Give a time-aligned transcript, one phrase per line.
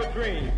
[0.00, 0.52] have a dream.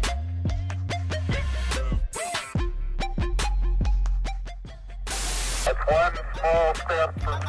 [5.88, 7.40] one small step for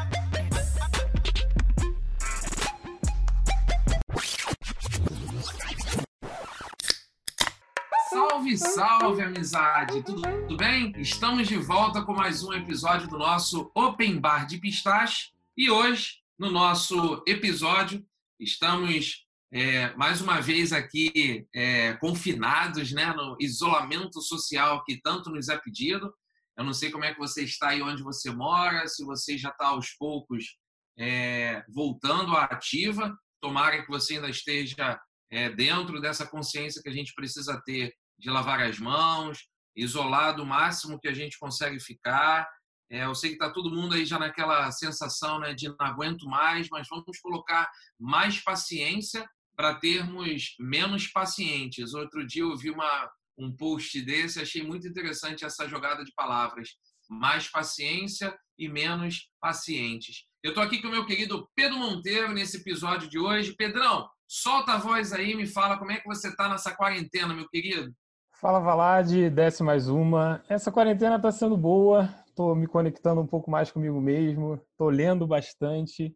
[8.09, 10.03] Salve, salve, amizade!
[10.03, 10.93] Tudo, tudo bem?
[10.97, 15.31] Estamos de volta com mais um episódio do nosso Open Bar de Pistache.
[15.57, 18.05] E hoje, no nosso episódio,
[18.39, 19.25] estamos
[19.55, 25.55] é, mais uma vez aqui é, confinados né, no isolamento social que tanto nos é
[25.55, 26.11] pedido.
[26.57, 29.49] Eu não sei como é que você está aí onde você mora, se você já
[29.49, 30.57] está aos poucos
[30.97, 33.15] é, voltando à ativa.
[33.39, 34.99] Tomara que você ainda esteja
[35.31, 39.37] é, dentro dessa consciência que a gente precisa ter de lavar as mãos,
[39.75, 42.49] isolado o máximo que a gente consegue ficar.
[42.89, 46.25] É, eu sei que está todo mundo aí já naquela sensação né, de não aguento
[46.25, 49.23] mais, mas vamos colocar mais paciência
[49.55, 51.93] para termos menos pacientes.
[51.93, 56.69] Outro dia eu vi uma, um post desse, achei muito interessante essa jogada de palavras.
[57.09, 60.25] Mais paciência e menos pacientes.
[60.43, 63.55] Eu estou aqui com o meu querido Pedro Monteiro nesse episódio de hoje.
[63.55, 67.47] Pedrão, solta a voz aí, me fala como é que você está nessa quarentena, meu
[67.47, 67.93] querido.
[68.39, 70.43] Fala Valad, desce mais uma.
[70.49, 75.25] Essa quarentena está sendo boa, estou me conectando um pouco mais comigo mesmo, estou lendo
[75.25, 76.13] bastante,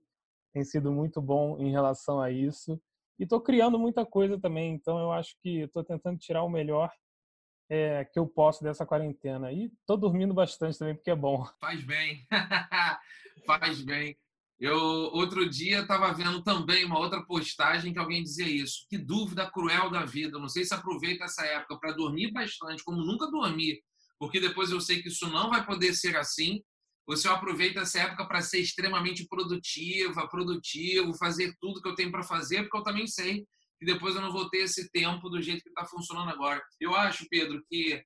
[0.53, 2.77] tem sido muito bom em relação a isso.
[3.19, 6.91] E estou criando muita coisa também, então eu acho que estou tentando tirar o melhor
[7.69, 9.51] é, que eu posso dessa quarentena.
[9.51, 11.45] E estou dormindo bastante também, porque é bom.
[11.59, 12.25] Faz bem,
[13.45, 14.17] faz bem.
[14.59, 18.87] Eu outro dia estava vendo também uma outra postagem que alguém dizia isso.
[18.89, 20.39] Que dúvida cruel da vida.
[20.39, 23.79] Não sei se aproveita essa época para dormir bastante, como nunca dormi,
[24.17, 26.63] porque depois eu sei que isso não vai poder ser assim.
[27.07, 32.21] Você aproveita essa época para ser extremamente produtiva, produtivo, fazer tudo que eu tenho para
[32.21, 33.45] fazer, porque eu também sei
[33.79, 36.61] que depois eu não vou ter esse tempo do jeito que está funcionando agora.
[36.81, 38.03] Eu acho, Pedro, que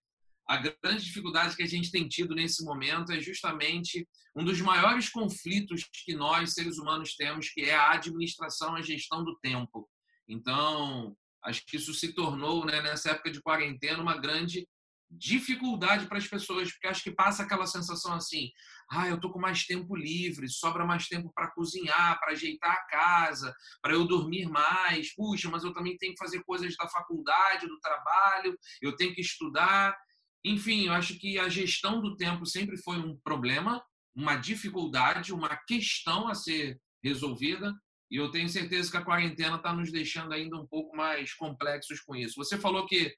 [0.48, 5.10] a grande dificuldade que a gente tem tido nesse momento é justamente um dos maiores
[5.10, 9.90] conflitos que nós, seres humanos, temos, que é a administração a gestão do tempo.
[10.28, 14.68] Então, acho que isso se tornou, né, nessa época de quarentena, uma grande
[15.12, 18.50] dificuldade para as pessoas, porque acho que passa aquela sensação assim:
[18.90, 22.86] ah, eu tô com mais tempo livre, sobra mais tempo para cozinhar, para ajeitar a
[22.88, 25.14] casa, para eu dormir mais.
[25.14, 29.22] Puxa, mas eu também tenho que fazer coisas da faculdade, do trabalho, eu tenho que
[29.22, 29.96] estudar.
[30.44, 33.84] Enfim, eu acho que a gestão do tempo sempre foi um problema,
[34.16, 37.74] uma dificuldade, uma questão a ser resolvida.
[38.10, 42.02] E eu tenho certeza que a quarentena está nos deixando ainda um pouco mais complexos
[42.02, 42.36] com isso.
[42.36, 43.14] Você falou que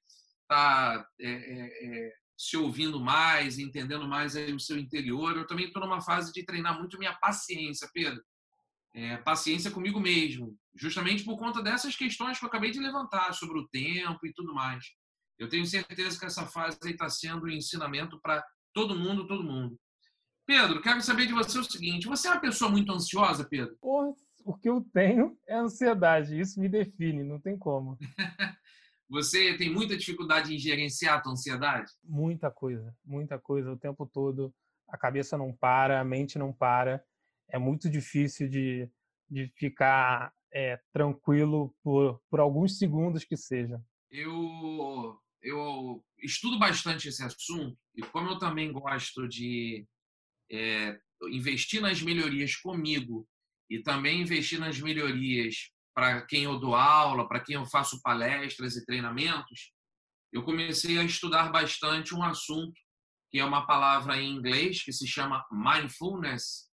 [0.53, 5.35] está é, é, é, se ouvindo mais, entendendo mais aí o seu interior.
[5.35, 8.23] Eu também estou numa fase de treinar muito minha paciência, Pedro.
[8.95, 13.57] É, paciência comigo mesmo, justamente por conta dessas questões que eu acabei de levantar sobre
[13.57, 14.85] o tempo e tudo mais.
[15.39, 19.79] Eu tenho certeza que essa fase está sendo um ensinamento para todo mundo, todo mundo.
[20.45, 23.75] Pedro, quero saber de você o seguinte: você é uma pessoa muito ansiosa, Pedro?
[23.81, 24.13] Porra,
[24.45, 27.97] o que eu tenho é ansiedade, isso me define, não tem como.
[29.13, 31.91] Você tem muita dificuldade em gerenciar a tua ansiedade?
[32.03, 34.51] Muita coisa, muita coisa o tempo todo.
[34.87, 37.05] A cabeça não para, a mente não para.
[37.47, 38.89] É muito difícil de,
[39.29, 43.79] de ficar é, tranquilo por, por alguns segundos que seja.
[44.09, 49.85] Eu, eu estudo bastante esse assunto e como eu também gosto de
[50.51, 53.29] é, investir nas melhorias comigo
[53.69, 58.75] e também investir nas melhorias para quem eu dou aula, para quem eu faço palestras
[58.75, 59.71] e treinamentos,
[60.31, 62.73] eu comecei a estudar bastante um assunto
[63.31, 66.69] que é uma palavra em inglês que se chama mindfulness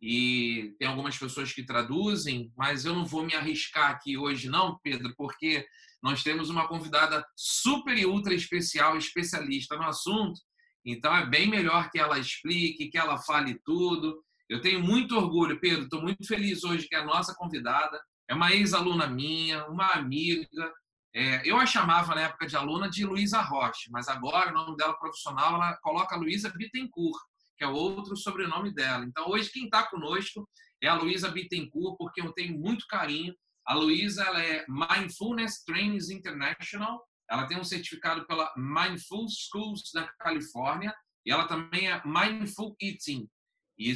[0.00, 4.78] e tem algumas pessoas que traduzem, mas eu não vou me arriscar aqui hoje não,
[4.82, 5.66] Pedro, porque
[6.02, 10.40] nós temos uma convidada super e ultra especial, especialista no assunto,
[10.84, 14.24] então é bem melhor que ela explique, que ela fale tudo.
[14.48, 18.52] Eu tenho muito orgulho, Pedro, estou muito feliz hoje que a nossa convidada é uma
[18.52, 20.72] ex-aluna minha, uma amiga.
[21.14, 24.76] É, eu a chamava na época de aluna de Luísa Rocha, mas agora o nome
[24.76, 27.18] dela profissional ela coloca Luísa Bittencourt,
[27.56, 29.04] que é outro sobrenome dela.
[29.04, 30.48] Então hoje quem está conosco
[30.82, 33.34] é a Luísa Bittencourt, porque eu tenho muito carinho.
[33.66, 37.02] A Luísa é Mindfulness Trainings International.
[37.30, 40.94] Ela tem um certificado pela Mindful Schools da Califórnia
[41.26, 43.28] e ela também é Mindful Eating.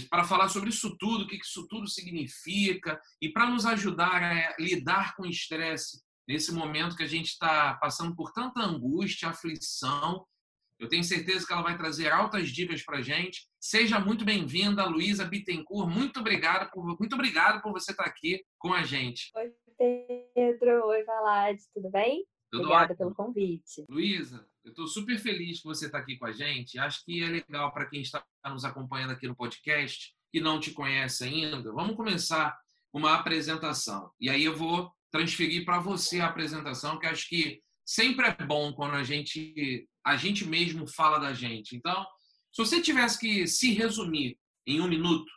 [0.08, 4.56] Para falar sobre isso tudo, o que isso tudo significa, e para nos ajudar a
[4.58, 10.25] lidar com o estresse nesse momento que a gente está passando por tanta angústia, aflição,
[10.79, 13.49] eu tenho certeza que ela vai trazer altas dicas para a gente.
[13.61, 15.88] Seja muito bem-vinda, Luísa Bittencourt.
[15.88, 19.31] Muito obrigado, por, muito obrigado por você estar aqui com a gente.
[19.37, 19.52] Oi,
[20.34, 20.87] Pedro.
[20.87, 21.62] Oi, Valade.
[21.73, 22.25] Tudo bem?
[22.52, 22.99] Tudo Obrigada ótimo.
[22.99, 23.84] pelo convite.
[23.88, 26.78] Luísa, eu estou super feliz que você está aqui com a gente.
[26.78, 30.70] Acho que é legal para quem está nos acompanhando aqui no podcast, que não te
[30.72, 31.72] conhece ainda.
[31.72, 32.54] Vamos começar
[32.93, 34.10] com uma apresentação.
[34.20, 38.75] E aí eu vou transferir para você a apresentação, que acho que sempre é bom
[38.75, 41.75] quando a gente, a gente mesmo fala da gente.
[41.75, 42.05] Então,
[42.52, 45.32] se você tivesse que se resumir em um minuto,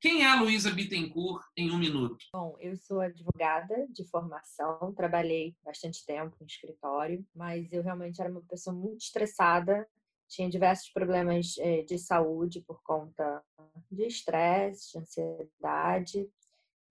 [0.00, 2.24] quem é a Luísa Bittencourt em um minuto?
[2.32, 8.30] Bom, eu sou advogada de formação, trabalhei bastante tempo no escritório, mas eu realmente era
[8.30, 9.88] uma pessoa muito estressada,
[10.28, 13.42] tinha diversos problemas eh, de saúde por conta
[13.90, 16.28] de estresse, de ansiedade,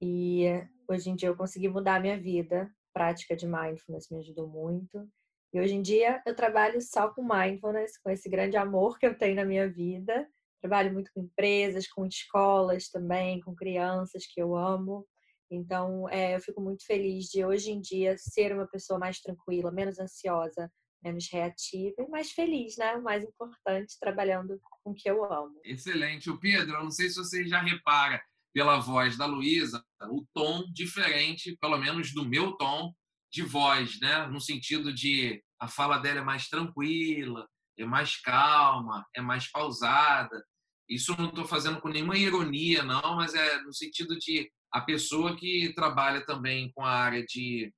[0.01, 0.45] e
[0.87, 2.63] hoje em dia eu consegui mudar a minha vida.
[2.93, 5.07] A prática de mindfulness me ajudou muito.
[5.53, 9.17] E hoje em dia eu trabalho só com mindfulness, com esse grande amor que eu
[9.17, 10.27] tenho na minha vida
[10.61, 15.05] Trabalho muito com empresas, com escolas também, com crianças que eu amo.
[15.49, 19.71] Então, é, eu fico muito feliz de hoje em dia ser uma pessoa mais tranquila,
[19.71, 20.69] menos ansiosa,
[21.03, 22.95] menos reativa e mais feliz, né?
[22.95, 25.59] O mais importante, trabalhando com o que eu amo.
[25.63, 26.29] Excelente.
[26.29, 28.21] O Pedro, eu não sei se você já repara
[28.53, 32.91] pela voz da Luísa, o tom diferente, pelo menos do meu tom
[33.31, 34.25] de voz, né?
[34.27, 40.43] No sentido de a fala dela é mais tranquila, é mais calma, é mais pausada.
[40.89, 45.35] Isso não estou fazendo com nenhuma ironia, não, mas é no sentido de a pessoa
[45.35, 47.73] que trabalha também com a área de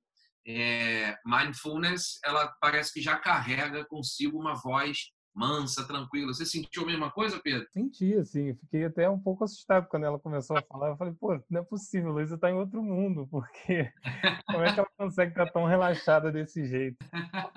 [0.47, 6.33] é, mindfulness, ela parece que já carrega consigo uma voz mansa, tranquila.
[6.33, 7.67] Você sentiu a mesma coisa, Pedro?
[7.71, 8.53] Senti, assim.
[8.55, 10.89] Fiquei até um pouco assustado quando ela começou a falar.
[10.89, 13.91] Eu falei, pô, não é possível, Luísa está em outro mundo, porque
[14.47, 16.97] como é que ela consegue estar tão relaxada desse jeito?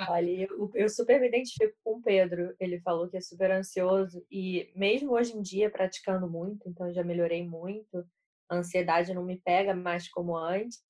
[0.09, 2.55] Olha, eu, eu super me identifico com o Pedro.
[2.61, 7.03] Ele falou que é super ansioso e mesmo hoje em dia praticando muito, então já
[7.03, 8.05] melhorei muito.
[8.49, 10.83] A ansiedade não me pega mais como antes,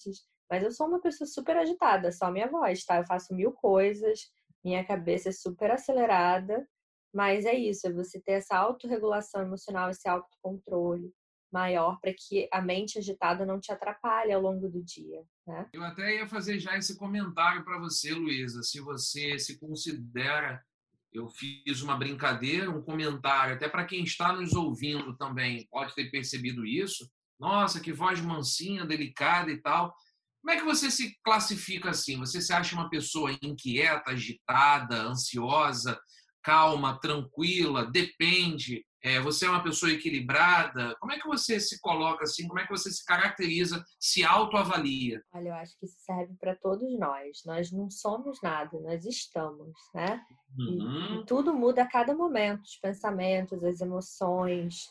[0.50, 2.98] mas eu sou uma pessoa super agitada, só a minha voz, tá?
[2.98, 4.30] Eu faço mil coisas,
[4.64, 6.66] minha cabeça é super acelerada
[7.12, 11.12] mas é isso, é você ter essa autorregulação emocional, esse autocontrole
[11.52, 15.22] maior para que a mente agitada não te atrapalhe ao longo do dia.
[15.46, 15.68] Né?
[15.74, 20.64] Eu até ia fazer já esse comentário para você, Luísa, se você se considera.
[21.12, 26.10] Eu fiz uma brincadeira, um comentário, até para quem está nos ouvindo também pode ter
[26.10, 27.06] percebido isso.
[27.38, 29.94] Nossa, que voz mansinha, delicada e tal.
[30.42, 32.18] Como é que você se classifica assim?
[32.18, 35.98] Você se acha uma pessoa inquieta, agitada, ansiosa?
[36.42, 40.94] calma, tranquila, depende, é, você é uma pessoa equilibrada?
[41.00, 42.46] Como é que você se coloca assim?
[42.46, 45.22] Como é que você se caracteriza, se autoavalia?
[45.32, 47.42] Olha, eu acho que isso serve para todos nós.
[47.44, 50.24] Nós não somos nada, nós estamos, né?
[50.56, 51.16] Uhum.
[51.16, 54.88] E, e, tudo muda a cada momento, os pensamentos, as emoções.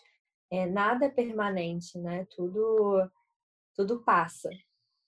[0.51, 2.25] É, nada é permanente, né?
[2.35, 3.09] Tudo,
[3.73, 4.49] tudo passa.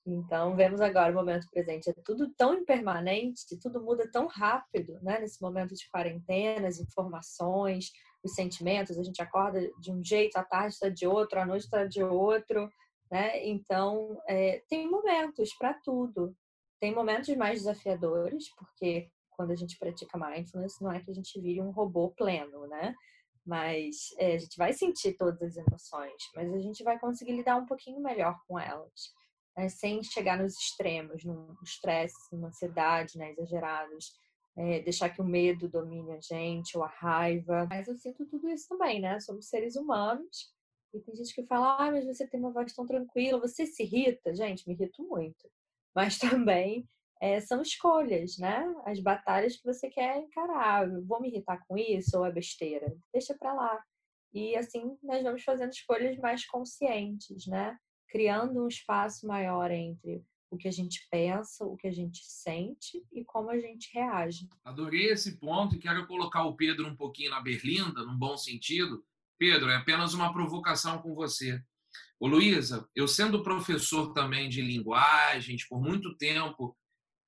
[0.05, 1.89] Então, vemos agora o momento presente.
[1.89, 5.19] É tudo tão impermanente, tudo muda tão rápido, né?
[5.19, 7.89] Nesse momento de quarentena, as informações,
[8.21, 8.97] os sentimentos.
[8.97, 12.03] A gente acorda de um jeito, à tarde está de outro, à noite está de
[12.03, 12.69] outro,
[13.09, 13.45] né?
[13.47, 16.35] Então, é, tem momentos para tudo.
[16.81, 21.39] Tem momentos mais desafiadores, porque quando a gente pratica mindfulness, não é que a gente
[21.39, 22.94] vire um robô pleno, né?
[23.45, 27.55] Mas é, a gente vai sentir todas as emoções, mas a gente vai conseguir lidar
[27.55, 29.13] um pouquinho melhor com elas
[29.55, 34.13] né, sem chegar nos extremos, no estresse, numa ansiedade né, exagerados,
[34.55, 37.67] é, deixar que o medo domine a gente, ou a raiva.
[37.69, 39.19] Mas eu sinto tudo isso também, né?
[39.19, 40.53] Somos seres humanos.
[40.93, 43.81] E tem gente que fala, ah, mas você tem uma voz tão tranquila, você se
[43.83, 44.36] irrita?
[44.36, 45.50] Gente, me irrito muito.
[45.95, 46.88] Mas também
[47.22, 48.63] é, são escolhas, né?
[48.86, 50.88] As batalhas que você quer encarar.
[51.03, 52.95] vou me irritar com isso ou é besteira?
[53.12, 53.83] Deixa pra lá.
[54.33, 57.77] E assim nós vamos fazendo escolhas mais conscientes, né?
[58.13, 63.03] Criando um espaço maior entre o que a gente pensa, o que a gente sente
[63.12, 64.48] e como a gente reage.
[64.63, 69.03] Adorei esse ponto e quero colocar o Pedro um pouquinho na berlinda, num bom sentido.
[69.39, 71.60] Pedro, é apenas uma provocação com você.
[72.20, 76.77] Ô Luísa, eu sendo professor também de linguagens, por muito tempo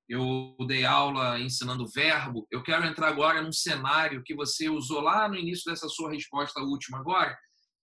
[0.08, 5.28] eu dei aula ensinando verbo, eu quero entrar agora num cenário que você usou lá
[5.28, 7.36] no início dessa sua resposta última agora,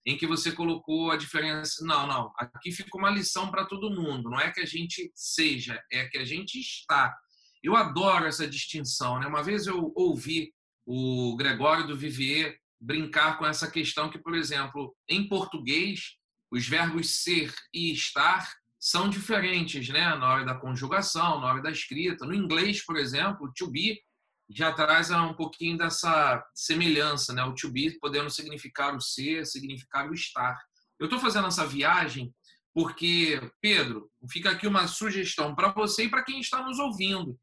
[0.05, 1.85] em que você colocou a diferença.
[1.85, 4.29] Não, não, aqui fica uma lição para todo mundo.
[4.29, 7.15] Não é que a gente seja, é que a gente está.
[7.63, 9.19] Eu adoro essa distinção.
[9.19, 9.27] Né?
[9.27, 10.53] Uma vez eu ouvi
[10.85, 16.17] o Gregório do Vivier brincar com essa questão que, por exemplo, em português,
[16.51, 20.13] os verbos ser e estar são diferentes, né?
[20.15, 22.25] Na hora da conjugação, na hora da escrita.
[22.25, 24.01] No inglês, por exemplo, to be
[24.49, 27.43] já traz um pouquinho dessa semelhança, né?
[27.43, 30.59] O to be podendo significar o ser, significar o estar.
[30.99, 32.33] Eu estou fazendo essa viagem
[32.73, 37.39] porque, Pedro, fica aqui uma sugestão para você e para quem está nos ouvindo.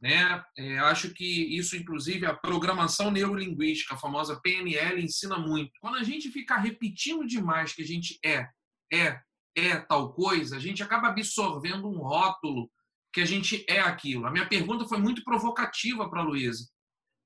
[0.00, 0.44] né?
[0.58, 1.24] É, acho que
[1.56, 5.72] isso, inclusive, a programação neurolinguística, a famosa PNL, ensina muito.
[5.80, 8.46] Quando a gente ficar repetindo demais que a gente é,
[8.92, 9.18] é,
[9.56, 12.70] é tal coisa, a gente acaba absorvendo um rótulo
[13.14, 14.26] que a gente é aquilo.
[14.26, 16.68] A minha pergunta foi muito provocativa para a Luísa,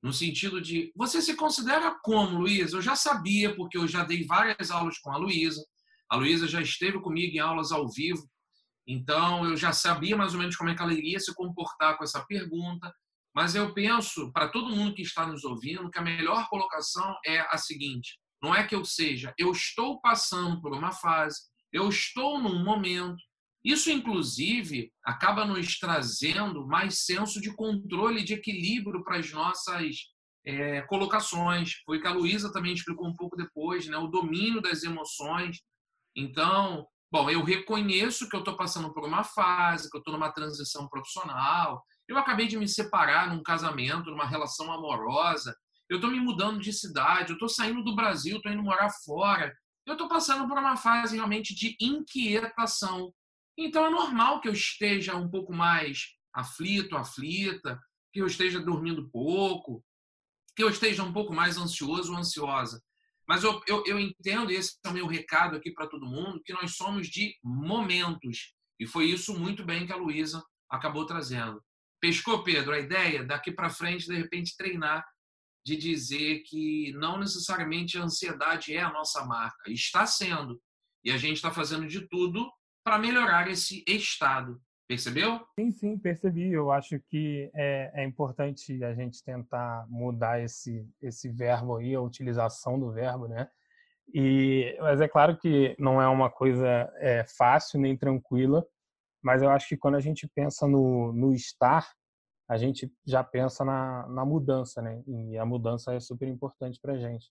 [0.02, 2.76] no sentido de: você se considera como, Luísa?
[2.76, 5.64] Eu já sabia, porque eu já dei várias aulas com a Luísa.
[6.10, 8.22] A Luísa já esteve comigo em aulas ao vivo
[8.88, 12.04] então, eu já sabia mais ou menos como é que ela iria se comportar com
[12.04, 12.90] essa pergunta,
[13.34, 17.40] mas eu penso, para todo mundo que está nos ouvindo, que a melhor colocação é
[17.50, 21.38] a seguinte: não é que eu seja, eu estou passando por uma fase,
[21.70, 23.22] eu estou num momento.
[23.64, 29.96] Isso, inclusive, acaba nos trazendo mais senso de controle, de equilíbrio para as nossas
[30.46, 31.72] é, colocações.
[31.84, 33.96] Foi que a Luísa também explicou um pouco depois, né?
[33.96, 35.60] o domínio das emoções.
[36.16, 40.30] Então, Bom, eu reconheço que eu estou passando por uma fase, que eu estou numa
[40.30, 41.82] transição profissional.
[42.06, 45.56] Eu acabei de me separar num casamento, numa relação amorosa.
[45.88, 49.54] Eu estou me mudando de cidade, eu estou saindo do Brasil, estou indo morar fora.
[49.86, 53.10] Eu estou passando por uma fase realmente de inquietação.
[53.60, 57.80] Então é normal que eu esteja um pouco mais aflito, aflita,
[58.12, 59.84] que eu esteja dormindo pouco,
[60.54, 62.80] que eu esteja um pouco mais ansioso ou ansiosa.
[63.26, 66.52] Mas eu, eu, eu entendo, esse é o meu recado aqui para todo mundo, que
[66.52, 68.54] nós somos de momentos.
[68.78, 71.60] E foi isso muito bem que a Luísa acabou trazendo.
[72.00, 75.04] Pescou, Pedro, a ideia daqui para frente, de repente, treinar
[75.66, 79.70] de dizer que não necessariamente a ansiedade é a nossa marca.
[79.70, 80.62] Está sendo.
[81.04, 82.48] E a gente está fazendo de tudo
[82.88, 84.58] para melhorar esse estado.
[84.88, 85.46] Percebeu?
[85.60, 86.50] Sim, sim, percebi.
[86.50, 92.00] Eu acho que é, é, importante a gente tentar mudar esse, esse verbo aí, a
[92.00, 93.46] utilização do verbo, né?
[94.14, 98.66] E, mas é claro que não é uma coisa é, fácil nem tranquila,
[99.22, 101.86] mas eu acho que quando a gente pensa no, no estar,
[102.48, 105.02] a gente já pensa na, na mudança, né?
[105.06, 107.30] E a mudança é super importante para gente.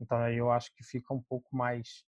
[0.00, 2.02] Então aí eu acho que fica um pouco mais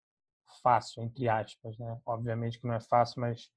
[0.61, 1.99] fácil, entre aspas, né?
[2.05, 3.49] Obviamente que não é fácil, mas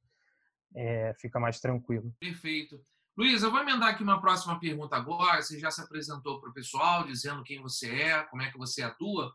[0.75, 2.15] é, fica mais tranquilo.
[2.21, 2.81] Perfeito.
[3.17, 5.43] Luiz, eu vou emendar aqui uma próxima pergunta agora.
[5.43, 8.83] Você já se apresentou para o pessoal, dizendo quem você é, como é que você
[8.83, 9.35] atua.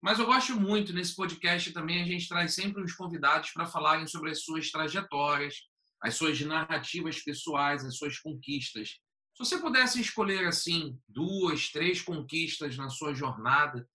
[0.00, 4.06] Mas eu gosto muito, nesse podcast também, a gente traz sempre os convidados para falarem
[4.06, 5.56] sobre as suas trajetórias,
[6.00, 8.90] as suas narrativas pessoais, as suas conquistas.
[9.34, 13.86] Se você pudesse escolher, assim, duas, três conquistas na sua jornada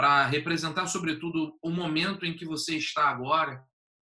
[0.00, 3.62] para representar, sobretudo, o momento em que você está agora,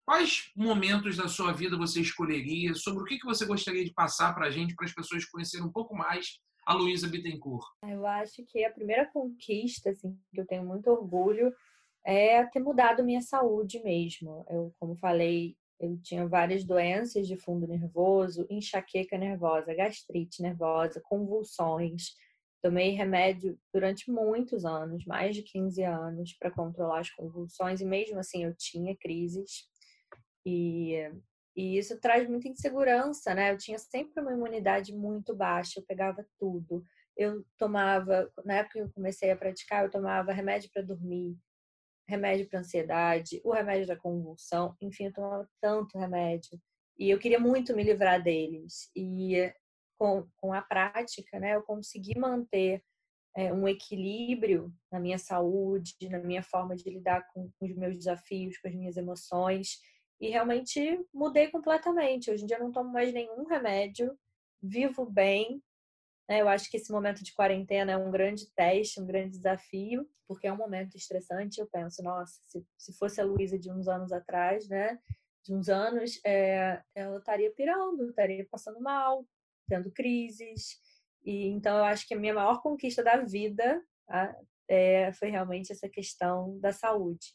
[0.06, 2.74] Quais momentos da sua vida você escolheria?
[2.74, 5.72] Sobre o que você gostaria de passar para a gente, para as pessoas conhecerem um
[5.72, 7.64] pouco mais a Luísa Bittencourt?
[7.84, 11.54] Eu acho que a primeira conquista, assim, que eu tenho muito orgulho,
[12.04, 14.44] é ter mudado minha saúde mesmo.
[14.50, 22.16] Eu, como falei, eu tinha várias doenças de fundo nervoso, enxaqueca nervosa, gastrite nervosa, convulsões.
[22.62, 28.20] Tomei remédio durante muitos anos, mais de 15 anos, para controlar as convulsões, e mesmo
[28.20, 29.68] assim eu tinha crises.
[30.46, 30.96] E,
[31.56, 33.54] e isso traz muita insegurança, né?
[33.54, 36.84] Eu tinha sempre uma imunidade muito baixa, eu pegava tudo.
[37.16, 41.38] Eu tomava, na época que eu comecei a praticar, eu tomava remédio para dormir,
[42.08, 46.60] remédio para ansiedade, o remédio da convulsão, enfim, eu tomava tanto remédio.
[46.98, 48.92] E eu queria muito me livrar deles.
[48.94, 49.54] E
[50.00, 52.82] com, com a prática, né, eu consegui manter
[53.36, 57.98] é, um equilíbrio na minha saúde, na minha forma de lidar com, com os meus
[57.98, 59.78] desafios, com as minhas emoções
[60.20, 62.32] e realmente mudei completamente.
[62.32, 64.18] Hoje em dia não tomo mais nenhum remédio,
[64.62, 65.62] vivo bem.
[66.28, 66.42] Né?
[66.42, 70.48] Eu acho que esse momento de quarentena é um grande teste, um grande desafio, porque
[70.48, 71.60] é um momento estressante.
[71.60, 75.00] Eu penso, nossa, se, se fosse a Luísa de uns anos atrás, né?
[75.46, 79.26] De uns anos, é, ela estaria pirando, estaria passando mal,
[79.70, 80.78] tendo crises.
[81.24, 84.36] E então eu acho que a minha maior conquista da vida tá?
[84.68, 87.34] é, foi realmente essa questão da saúde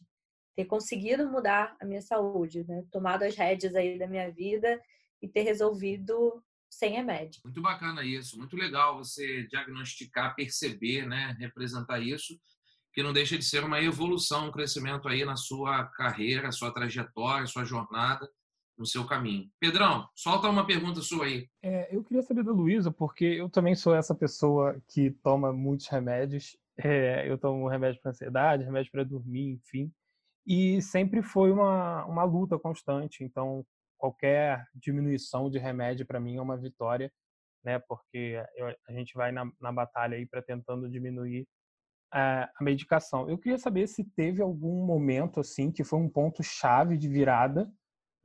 [0.55, 2.83] ter conseguido mudar a minha saúde, né?
[2.89, 4.81] Tomado as rédeas aí da minha vida
[5.21, 7.41] e ter resolvido sem remédio.
[7.43, 12.39] Muito bacana isso, muito legal você diagnosticar, perceber, né, representar isso,
[12.93, 17.47] que não deixa de ser uma evolução, um crescimento aí na sua carreira, sua trajetória,
[17.47, 18.29] sua jornada,
[18.77, 19.49] no seu caminho.
[19.59, 21.47] Pedrão, solta uma pergunta sua aí.
[21.63, 25.87] É, eu queria saber da Luísa, porque eu também sou essa pessoa que toma muitos
[25.87, 26.57] remédios.
[26.77, 29.89] É, eu tomo remédio para ansiedade, remédio para dormir, enfim
[30.45, 33.23] e sempre foi uma, uma luta constante.
[33.23, 33.65] Então,
[33.97, 37.11] qualquer diminuição de remédio para mim é uma vitória,
[37.63, 37.79] né?
[37.79, 41.47] Porque eu, a gente vai na, na batalha aí para tentando diminuir
[42.13, 43.27] a, a medicação.
[43.27, 47.69] Eu queria saber se teve algum momento assim que foi um ponto chave de virada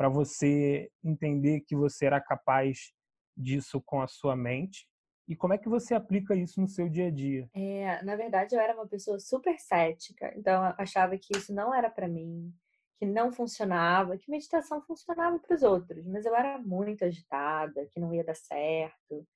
[0.01, 2.91] para você entender que você era capaz
[3.37, 4.89] disso com a sua mente
[5.29, 7.47] E como é que você aplica isso no seu dia a dia?
[7.55, 11.75] É, na verdade, eu era uma pessoa super cética, então eu achava que isso não
[11.75, 12.51] era para mim,
[12.99, 18.01] que não funcionava, que meditação funcionava para os outros, mas eu era muito agitada, que
[18.01, 19.29] não ia dar certo.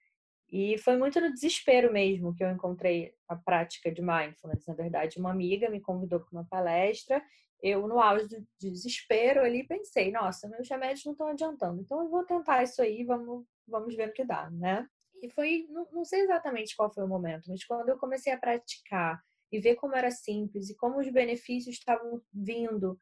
[0.50, 4.66] E foi muito no desespero mesmo que eu encontrei a prática de mindfulness.
[4.66, 7.22] Na verdade, uma amiga me convidou para uma palestra.
[7.62, 12.10] Eu, no auge do desespero ali, pensei: nossa, meus remédios não estão adiantando, então eu
[12.10, 14.86] vou tentar isso aí, vamos, vamos ver o que dá, né?
[15.22, 18.38] E foi, não, não sei exatamente qual foi o momento, mas quando eu comecei a
[18.38, 23.00] praticar e ver como era simples e como os benefícios estavam vindo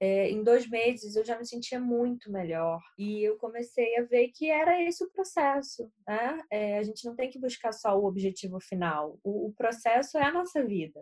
[0.00, 4.28] é, em dois meses eu já me sentia muito melhor e eu comecei a ver
[4.34, 6.40] que era esse o processo, né?
[6.50, 10.24] É, a gente não tem que buscar só o objetivo final, o, o processo é
[10.24, 11.00] a nossa vida.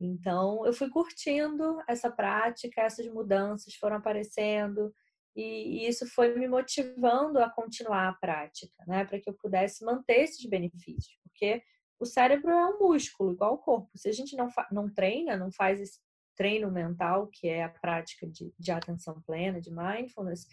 [0.00, 4.92] Então eu fui curtindo essa prática, essas mudanças foram aparecendo
[5.34, 9.04] e, e isso foi me motivando a continuar a prática, né?
[9.04, 11.62] Para que eu pudesse manter esses benefícios, porque
[11.98, 13.90] o cérebro é um músculo, igual o corpo.
[13.96, 16.00] Se a gente não, não treina, não faz esse
[16.36, 20.46] treino mental, que é a prática de, de atenção plena, de mindfulness,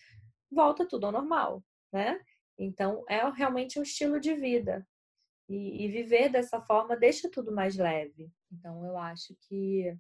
[0.52, 2.20] volta tudo ao normal, né?
[2.58, 4.88] Então, é realmente um estilo de vida.
[5.50, 8.32] E, e, viver dessa forma deixa tudo mais leve.
[8.52, 9.96] Então, eu acho que,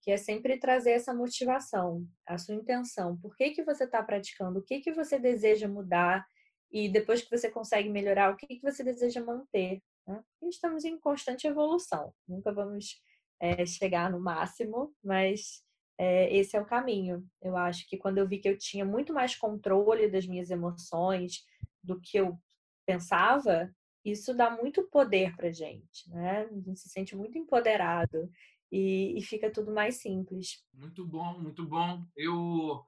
[0.00, 3.16] que é sempre trazer essa motivação, a sua intenção.
[3.18, 4.58] Por que, que você está praticando?
[4.58, 6.24] O que, que você deseja mudar?
[6.70, 9.82] E depois que você consegue melhorar, o que, que você deseja manter?
[10.06, 10.22] Né?
[10.44, 12.12] Estamos em constante evolução.
[12.26, 13.02] Nunca vamos
[13.40, 15.62] é, chegar no máximo, mas
[15.98, 17.26] é, esse é o caminho.
[17.40, 21.44] Eu acho que quando eu vi que eu tinha muito mais controle das minhas emoções
[21.82, 22.38] do que eu
[22.86, 23.70] pensava,
[24.04, 26.42] isso dá muito poder para gente, né?
[26.50, 28.30] A gente se sente muito empoderado
[28.70, 30.64] e, e fica tudo mais simples.
[30.72, 32.04] Muito bom, muito bom.
[32.16, 32.84] Eu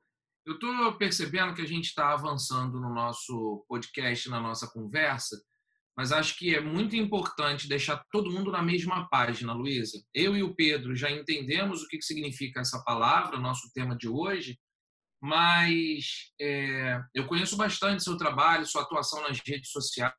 [0.49, 5.37] eu estou percebendo que a gente está avançando no nosso podcast, na nossa conversa,
[5.99, 10.01] mas acho que é muito importante deixar todo mundo na mesma página, Luísa.
[10.14, 14.57] Eu e o Pedro já entendemos o que significa essa palavra, nosso tema de hoje,
[15.20, 20.14] mas é, eu conheço bastante seu trabalho, sua atuação nas redes sociais,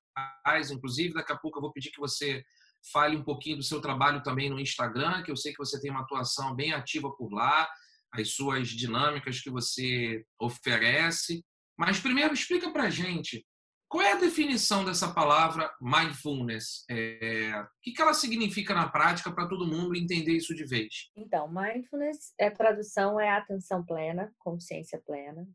[0.70, 2.44] inclusive daqui a pouco eu vou pedir que você
[2.92, 5.92] fale um pouquinho do seu trabalho também no Instagram, que eu sei que você tem
[5.92, 7.70] uma atuação bem ativa por lá,
[8.12, 11.42] as suas dinâmicas que você oferece.
[11.78, 13.46] Mas primeiro explica para gente
[13.90, 16.86] qual é a definição dessa palavra mindfulness?
[16.90, 21.10] É, o que ela significa na prática para todo mundo entender isso de vez?
[21.16, 25.48] Então, mindfulness, é tradução é atenção plena, consciência plena.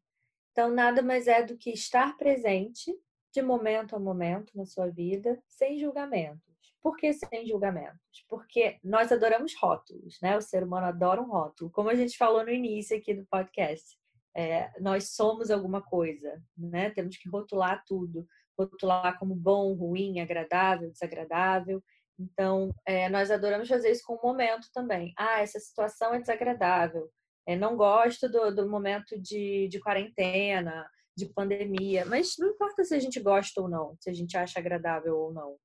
[0.51, 2.92] Então, nada mais é do que estar presente
[3.33, 6.42] de momento a momento na sua vida, sem julgamentos.
[6.83, 8.25] Por que sem julgamentos?
[8.29, 10.37] Porque nós adoramos rótulos, né?
[10.37, 13.97] O ser humano adora um rótulo, como a gente falou no início aqui do podcast
[14.37, 16.90] é, nós somos alguma coisa, né?
[16.90, 18.27] Temos que rotular tudo,
[18.59, 21.83] rotular como bom, ruim, agradável, desagradável.
[22.18, 25.12] Então, é, nós adoramos fazer isso com o momento também.
[25.16, 27.11] Ah, essa situação é desagradável.
[27.47, 32.05] É, não gosto do, do momento de, de quarentena, de pandemia.
[32.05, 35.33] Mas não importa se a gente gosta ou não, se a gente acha agradável ou
[35.33, 35.57] não.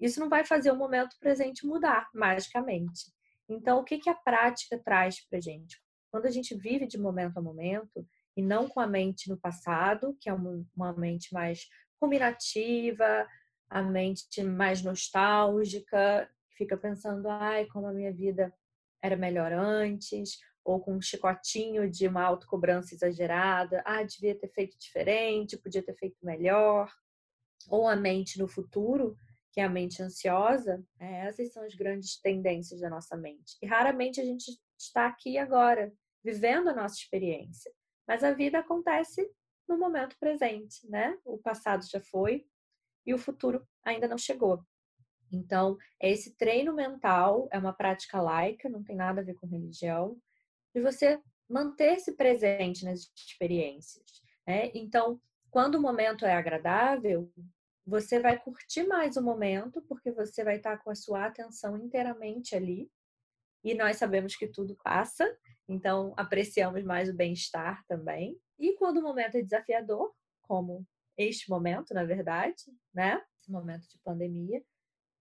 [0.00, 3.12] Isso não vai fazer o momento presente mudar magicamente.
[3.48, 5.81] Então, o que, que a prática traz para gente?
[6.12, 10.14] Quando a gente vive de momento a momento e não com a mente no passado,
[10.20, 11.66] que é uma mente mais
[12.00, 13.26] ruminativa,
[13.70, 18.52] a mente mais nostálgica, que fica pensando, ai, como a minha vida
[19.02, 24.78] era melhor antes, ou com um chicotinho de uma autocobrança exagerada, ah, devia ter feito
[24.78, 26.92] diferente, podia ter feito melhor,
[27.70, 29.16] ou a mente no futuro,
[29.50, 33.56] que é a mente ansiosa, é, essas são as grandes tendências da nossa mente.
[33.62, 35.92] E raramente a gente está aqui agora,
[36.24, 37.72] vivendo a nossa experiência.
[38.06, 39.28] Mas a vida acontece
[39.68, 41.16] no momento presente, né?
[41.24, 42.46] O passado já foi
[43.06, 44.64] e o futuro ainda não chegou.
[45.32, 50.20] Então, esse treino mental é uma prática laica, não tem nada a ver com religião,
[50.74, 54.04] de você manter-se presente nas experiências.
[54.46, 54.70] Né?
[54.74, 57.32] Então, quando o momento é agradável,
[57.84, 62.54] você vai curtir mais o momento, porque você vai estar com a sua atenção inteiramente
[62.54, 62.90] ali.
[63.64, 65.24] E nós sabemos que tudo passa,
[65.72, 68.38] então, apreciamos mais o bem-estar também.
[68.58, 73.22] E quando o momento é desafiador, como este momento, na verdade, né?
[73.36, 74.62] Esse momento de pandemia,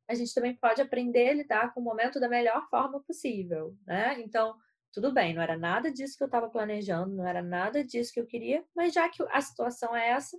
[0.08, 4.20] a gente também pode aprender a lidar com o momento da melhor forma possível, né?
[4.22, 4.56] Então,
[4.94, 8.20] tudo bem, não era nada disso que eu estava planejando, não era nada disso que
[8.20, 10.38] eu queria, mas já que a situação é essa,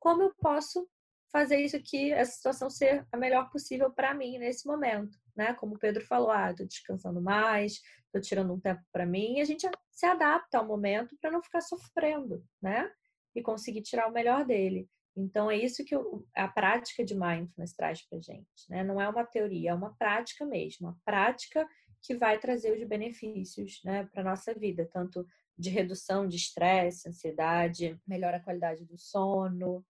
[0.00, 0.88] como eu posso
[1.32, 5.54] fazer isso aqui, essa situação ser a melhor possível para mim nesse momento, né?
[5.54, 7.80] Como o Pedro falou, ah, tô descansando mais,
[8.12, 11.42] tô tirando um tempo para mim, e a gente se adapta ao momento para não
[11.42, 12.90] ficar sofrendo, né?
[13.34, 14.88] E conseguir tirar o melhor dele.
[15.16, 15.94] Então, é isso que
[16.34, 18.68] a prática de mindfulness traz para gente.
[18.68, 18.84] Né?
[18.84, 20.88] Não é uma teoria, é uma prática mesmo.
[20.88, 21.66] Uma prática
[22.02, 25.26] que vai trazer os benefícios né, para nossa vida, tanto
[25.58, 29.82] de redução de estresse, ansiedade, melhora a qualidade do sono,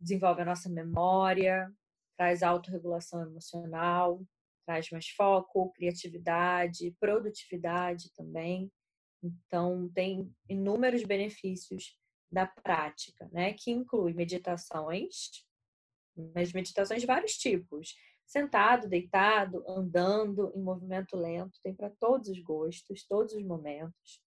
[0.00, 1.70] desenvolve a nossa memória,
[2.16, 4.22] traz autorregulação emocional,
[4.66, 8.70] traz mais foco, criatividade, produtividade também.
[9.22, 11.98] Então, tem inúmeros benefícios
[12.30, 13.52] da prática, né?
[13.52, 15.44] Que inclui meditações,
[16.34, 17.94] mas meditações de vários tipos.
[18.26, 24.22] Sentado, deitado, andando, em movimento lento, tem para todos os gostos, todos os momentos.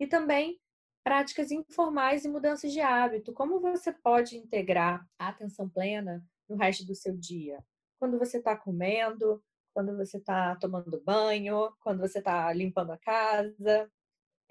[0.00, 0.58] E também
[1.04, 3.32] práticas informais e mudanças de hábito.
[3.32, 7.62] Como você pode integrar a atenção plena no resto do seu dia?
[7.98, 9.42] Quando você está comendo,
[9.74, 13.90] quando você está tomando banho, quando você está limpando a casa.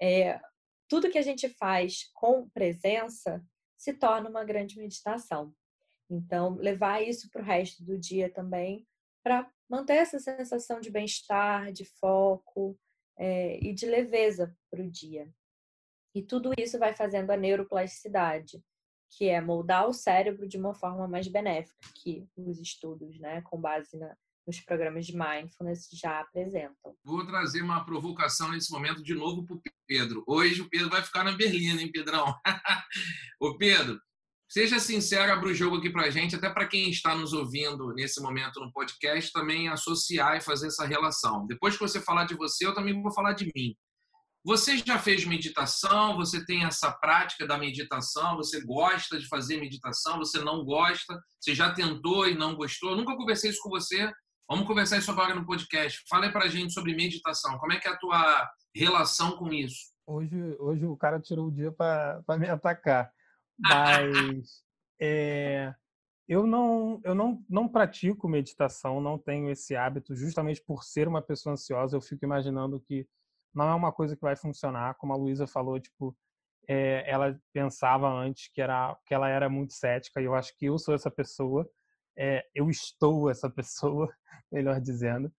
[0.00, 0.40] É,
[0.88, 3.44] tudo que a gente faz com presença
[3.76, 5.52] se torna uma grande meditação.
[6.10, 8.86] Então, levar isso para o resto do dia também,
[9.22, 12.78] para manter essa sensação de bem-estar, de foco
[13.16, 15.28] é, e de leveza para o dia.
[16.14, 18.62] E tudo isso vai fazendo a neuroplasticidade,
[19.16, 23.60] que é moldar o cérebro de uma forma mais benéfica, que os estudos, né, com
[23.60, 24.14] base na,
[24.46, 26.94] nos programas de mindfulness já apresentam.
[27.02, 30.22] Vou trazer uma provocação nesse momento de novo para o Pedro.
[30.26, 32.26] Hoje o Pedro vai ficar na Berlim, hein, Pedrão?
[33.40, 33.98] Ô Pedro,
[34.48, 37.92] seja sincero, abra o jogo aqui para a gente, até para quem está nos ouvindo
[37.94, 41.46] nesse momento no podcast, também associar e fazer essa relação.
[41.46, 43.74] Depois que você falar de você, eu também vou falar de mim.
[44.44, 46.16] Você já fez meditação?
[46.16, 48.36] Você tem essa prática da meditação?
[48.36, 50.18] Você gosta de fazer meditação?
[50.18, 51.18] Você não gosta?
[51.40, 52.90] Você já tentou e não gostou?
[52.90, 54.12] Eu nunca conversei isso com você.
[54.46, 56.04] Vamos conversar isso agora no podcast.
[56.10, 57.58] Fala para a gente sobre meditação.
[57.58, 59.94] Como é que é a tua relação com isso?
[60.06, 63.10] Hoje, hoje o cara tirou o dia para me atacar.
[63.58, 64.62] Mas
[65.00, 65.74] é,
[66.28, 71.22] eu não eu não, não pratico meditação, não tenho esse hábito, justamente por ser uma
[71.22, 71.96] pessoa ansiosa.
[71.96, 73.08] Eu fico imaginando que
[73.54, 76.16] não é uma coisa que vai funcionar, como a Luísa falou, tipo,
[76.68, 80.66] é, ela pensava antes que era que ela era muito cética e eu acho que
[80.66, 81.68] eu sou essa pessoa,
[82.16, 84.12] é, eu estou essa pessoa,
[84.50, 85.32] melhor dizendo.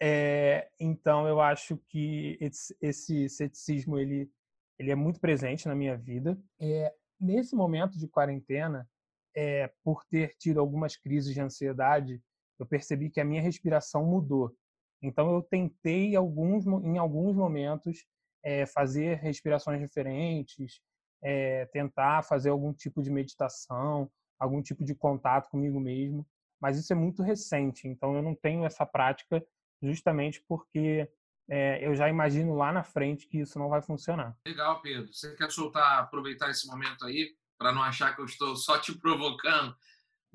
[0.00, 4.30] É, então eu acho que esse, esse, ceticismo ele
[4.78, 6.38] ele é muito presente na minha vida.
[6.60, 8.86] É, nesse momento de quarentena,
[9.34, 12.22] é, por ter tido algumas crises de ansiedade,
[12.58, 14.54] eu percebi que a minha respiração mudou.
[15.02, 18.04] Então eu tentei alguns, em alguns momentos
[18.42, 20.80] é, fazer respirações diferentes,
[21.22, 26.26] é, tentar fazer algum tipo de meditação, algum tipo de contato comigo mesmo,
[26.60, 27.88] mas isso é muito recente.
[27.88, 29.44] Então eu não tenho essa prática
[29.82, 31.10] justamente porque
[31.48, 34.36] é, eu já imagino lá na frente que isso não vai funcionar.
[34.46, 35.12] Legal, Pedro.
[35.12, 38.96] Você quer soltar, aproveitar esse momento aí para não achar que eu estou só te
[38.98, 39.74] provocando?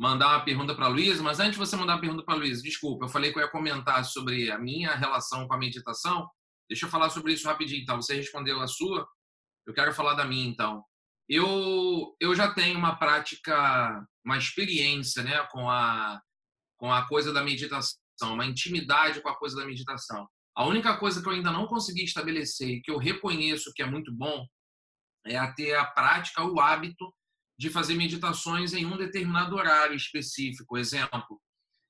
[0.01, 2.37] Mandar uma pergunta para a Luísa, mas antes de você mandar a pergunta para a
[2.37, 6.27] Luísa, desculpa, eu falei que eu ia comentar sobre a minha relação com a meditação.
[6.67, 8.01] Deixa eu falar sobre isso rapidinho, então.
[8.01, 9.07] Você respondeu a sua,
[9.67, 10.83] eu quero falar da minha, então.
[11.29, 16.19] Eu, eu já tenho uma prática, uma experiência né, com, a,
[16.79, 20.27] com a coisa da meditação, uma intimidade com a coisa da meditação.
[20.55, 23.85] A única coisa que eu ainda não consegui estabelecer e que eu reconheço que é
[23.85, 24.47] muito bom
[25.27, 27.13] é a ter a prática, o hábito
[27.61, 30.79] de fazer meditações em um determinado horário específico.
[30.79, 31.39] Exemplo,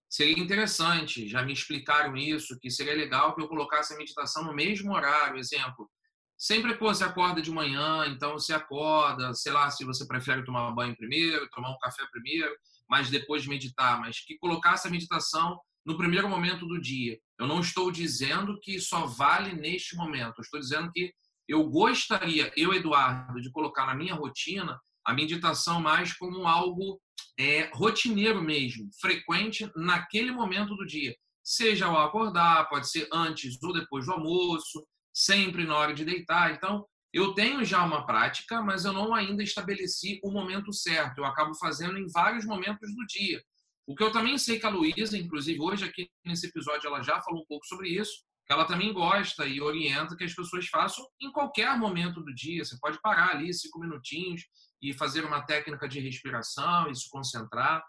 [0.10, 4.54] seria interessante, já me explicaram isso, que seria legal que eu colocasse a meditação no
[4.54, 5.40] mesmo horário.
[5.40, 5.90] Exemplo,
[6.38, 10.70] sempre que você acorda de manhã, então você acorda, sei lá, se você prefere tomar
[10.72, 12.54] banho primeiro, tomar um café primeiro,
[12.90, 17.18] mas depois meditar, mas que colocasse a meditação no primeiro momento do dia.
[17.40, 21.14] Eu não estou dizendo que só vale neste momento, eu estou dizendo que
[21.48, 24.78] eu gostaria, eu, Eduardo, de colocar na minha rotina
[25.12, 27.00] a meditação mais como algo
[27.38, 31.14] é, rotineiro mesmo, frequente naquele momento do dia.
[31.44, 36.54] Seja ao acordar, pode ser antes ou depois do almoço, sempre na hora de deitar.
[36.54, 41.18] Então, eu tenho já uma prática, mas eu não ainda estabeleci o momento certo.
[41.18, 43.44] Eu acabo fazendo em vários momentos do dia.
[43.86, 47.20] O que eu também sei que a Luísa, inclusive hoje aqui nesse episódio, ela já
[47.22, 48.14] falou um pouco sobre isso,
[48.48, 52.64] que ela também gosta e orienta que as pessoas façam em qualquer momento do dia.
[52.64, 54.44] Você pode parar ali cinco minutinhos
[54.82, 57.84] e fazer uma técnica de respiração e se concentrar.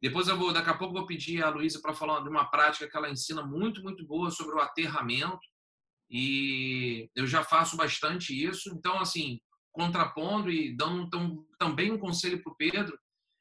[0.00, 2.88] Depois eu vou, daqui a pouco, vou pedir a Luísa para falar de uma prática
[2.88, 5.40] que ela ensina muito, muito boa sobre o aterramento.
[6.08, 8.70] E eu já faço bastante isso.
[8.70, 9.40] Então, assim,
[9.72, 11.08] contrapondo e dando
[11.58, 12.98] também um conselho para o Pedro.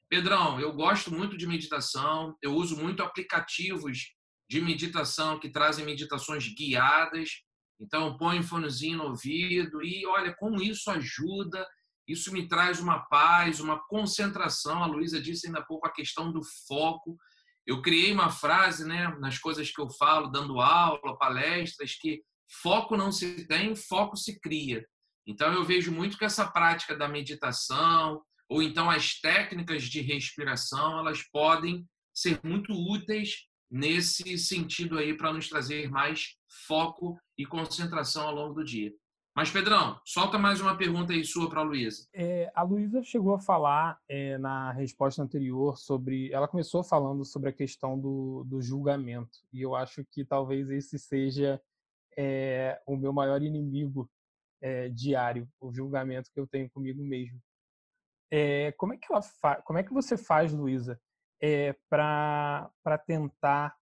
[0.10, 4.14] Pedrão, eu gosto muito de meditação, eu uso muito aplicativos
[4.50, 7.44] de meditação que trazem meditações guiadas.
[7.80, 11.68] Então, põe um fonezinho no ouvido e olha como isso ajuda
[12.08, 14.82] isso me traz uma paz, uma concentração.
[14.82, 17.18] A Luísa disse ainda há pouco a questão do foco.
[17.66, 22.22] Eu criei uma frase né, nas coisas que eu falo, dando aula, palestras, que
[22.62, 24.88] foco não se tem, foco se cria.
[25.28, 31.00] Então, eu vejo muito que essa prática da meditação, ou então as técnicas de respiração,
[31.00, 38.28] elas podem ser muito úteis nesse sentido aí para nos trazer mais foco e concentração
[38.28, 38.94] ao longo do dia.
[39.38, 42.08] Mas, Pedrão, solta mais uma pergunta aí sua para a Luísa.
[42.12, 46.34] É, a Luísa chegou a falar é, na resposta anterior sobre.
[46.34, 49.38] Ela começou falando sobre a questão do, do julgamento.
[49.54, 51.62] E eu acho que talvez esse seja
[52.18, 54.10] é, o meu maior inimigo
[54.60, 57.40] é, diário, o julgamento que eu tenho comigo mesmo.
[58.32, 59.62] É, como, é que ela fa...
[59.62, 61.00] como é que você faz, Luísa,
[61.40, 62.72] é, para
[63.06, 63.78] tentar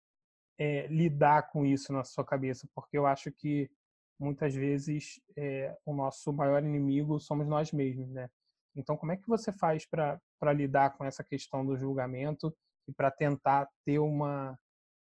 [0.90, 2.68] lidar com isso na sua cabeça?
[2.76, 3.72] Porque eu acho que
[4.20, 8.30] muitas vezes é, o nosso maior inimigo somos nós mesmos, né?
[8.76, 12.56] Então, como é que você faz para lidar com essa questão do julgamento
[12.88, 14.58] e para tentar ter uma,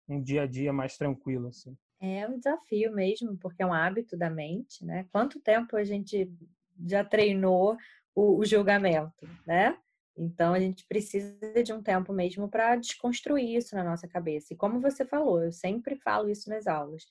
[0.09, 1.49] um dia a dia mais tranquilo?
[1.49, 1.77] Assim?
[2.01, 5.07] É um desafio mesmo, porque é um hábito da mente, né?
[5.11, 6.31] Quanto tempo a gente
[6.87, 7.77] já treinou
[8.15, 9.77] o, o julgamento, né?
[10.17, 14.55] Então a gente precisa de um tempo mesmo para desconstruir isso na nossa cabeça.
[14.55, 17.05] E como você falou, eu sempre falo isso nas aulas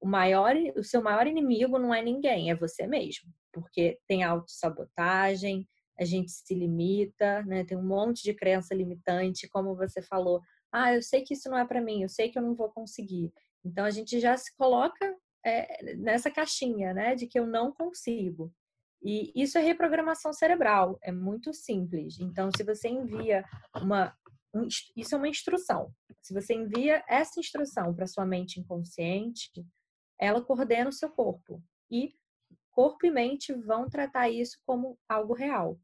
[0.00, 5.66] o maior, o seu maior inimigo não é ninguém, é você mesmo, porque tem autossabotagem,
[5.98, 7.64] a gente se limita, né?
[7.64, 10.40] Tem um monte de crença limitante, como você falou.
[10.70, 12.70] Ah, eu sei que isso não é para mim, eu sei que eu não vou
[12.70, 13.32] conseguir.
[13.64, 18.52] Então a gente já se coloca é, nessa caixinha, né, de que eu não consigo.
[19.02, 22.18] E isso é reprogramação cerebral, é muito simples.
[22.18, 24.14] Então, se você envia uma.
[24.54, 25.92] Um, isso é uma instrução.
[26.22, 29.64] Se você envia essa instrução para sua mente inconsciente,
[30.18, 31.62] ela coordena o seu corpo.
[31.90, 32.14] E
[32.70, 35.80] corpo e mente vão tratar isso como algo real.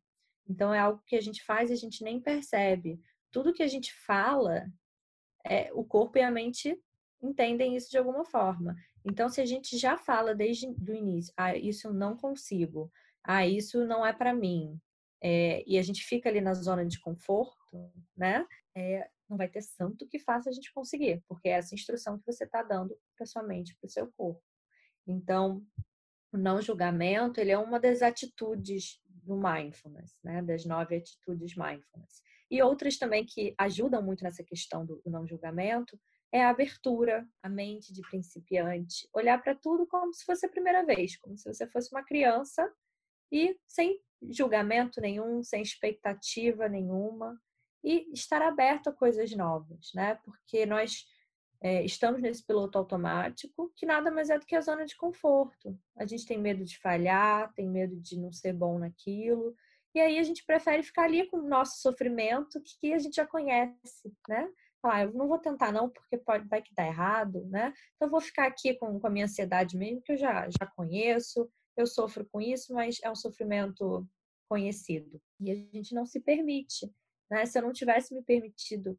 [0.49, 3.01] Então é algo que a gente faz e a gente nem percebe.
[3.31, 4.67] Tudo que a gente fala,
[5.45, 6.79] é, o corpo e a mente
[7.23, 8.77] entendem isso de alguma forma.
[9.05, 12.91] Então, se a gente já fala desde o início, ah, isso eu não consigo,
[13.23, 14.81] ah, isso não é para mim,
[15.27, 18.47] é, e a gente fica ali na zona de conforto, né?
[18.75, 22.25] É, não vai ter santo que faça a gente conseguir, porque é essa instrução que
[22.25, 24.43] você está dando para sua mente, para o seu corpo.
[25.07, 25.63] Então,
[26.33, 30.41] o não julgamento, ele é uma das atitudes do mindfulness, né?
[30.43, 32.23] Das nove atitudes mindfulness.
[32.51, 35.99] E outras também que ajudam muito nessa questão do não julgamento
[36.33, 40.85] é a abertura, a mente de principiante, olhar para tudo como se fosse a primeira
[40.85, 42.69] vez, como se você fosse uma criança
[43.33, 47.41] e sem julgamento nenhum, sem expectativa nenhuma,
[47.85, 50.19] e estar aberto a coisas novas, né?
[50.25, 51.05] Porque nós
[51.61, 55.79] é, estamos nesse piloto automático, que nada mais é do que a zona de conforto.
[55.97, 59.55] A gente tem medo de falhar, tem medo de não ser bom naquilo,
[59.95, 63.27] e aí a gente prefere ficar ali com o nosso sofrimento que a gente já
[63.27, 64.51] conhece, né?
[64.83, 67.73] Ah, eu não vou tentar não, porque pode, vai que dá errado, né?
[67.95, 70.67] Então eu vou ficar aqui com, com a minha ansiedade mesmo, que eu já, já
[70.77, 74.07] conheço, eu sofro com isso, mas é um sofrimento
[74.49, 75.21] conhecido.
[75.41, 76.91] E a gente não se permite
[77.31, 77.47] né?
[77.47, 78.99] Se eu não tivesse me permitido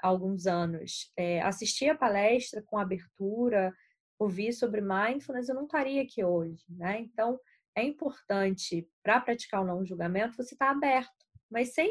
[0.00, 3.72] há alguns anos é, assistir a palestra com abertura,
[4.18, 6.64] ouvir sobre mindfulness, eu não estaria aqui hoje.
[6.68, 7.00] Né?
[7.00, 7.38] Então,
[7.74, 11.90] é importante, para praticar o não julgamento, você estar tá aberto, mas sem,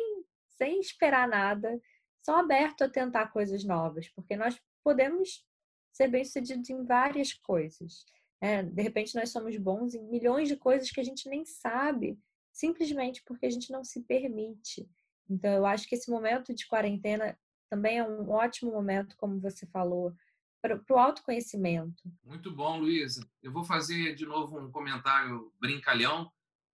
[0.49, 1.79] sem esperar nada,
[2.23, 5.45] só aberto a tentar coisas novas, porque nós podemos
[5.91, 8.05] ser bem-sucedidos em várias coisas.
[8.41, 8.63] Né?
[8.63, 12.17] De repente, nós somos bons em milhões de coisas que a gente nem sabe,
[12.51, 14.87] simplesmente porque a gente não se permite.
[15.29, 17.37] Então, eu acho que esse momento de quarentena
[17.69, 20.13] também é um ótimo momento, como você falou,
[20.61, 22.03] para o autoconhecimento.
[22.23, 23.27] Muito bom, Luísa.
[23.41, 26.29] Eu vou fazer de novo um comentário brincalhão,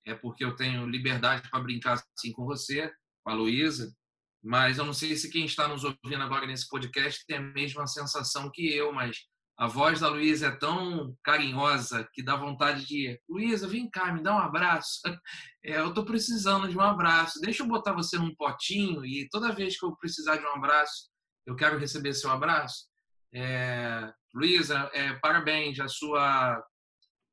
[0.06, 2.92] é porque eu tenho liberdade para brincar assim com você,
[3.24, 3.96] com a Luísa,
[4.44, 7.88] mas eu não sei se quem está nos ouvindo agora nesse podcast tem a mesma
[7.88, 9.26] sensação que eu, mas
[9.58, 13.20] a voz da Luísa é tão carinhosa que dá vontade de.
[13.28, 15.02] Luísa, vem cá, me dá um abraço.
[15.66, 17.42] É, eu estou precisando de um abraço.
[17.42, 21.10] Deixa eu botar você num potinho e toda vez que eu precisar de um abraço,
[21.46, 22.86] eu quero receber seu abraço.
[23.34, 26.64] É, Luísa, é, parabéns, a sua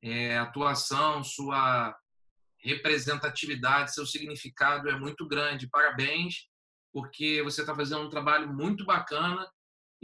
[0.02, 1.96] é, atuação, sua
[2.58, 5.68] representatividade, seu significado é muito grande.
[5.68, 6.48] Parabéns,
[6.92, 9.48] porque você está fazendo um trabalho muito bacana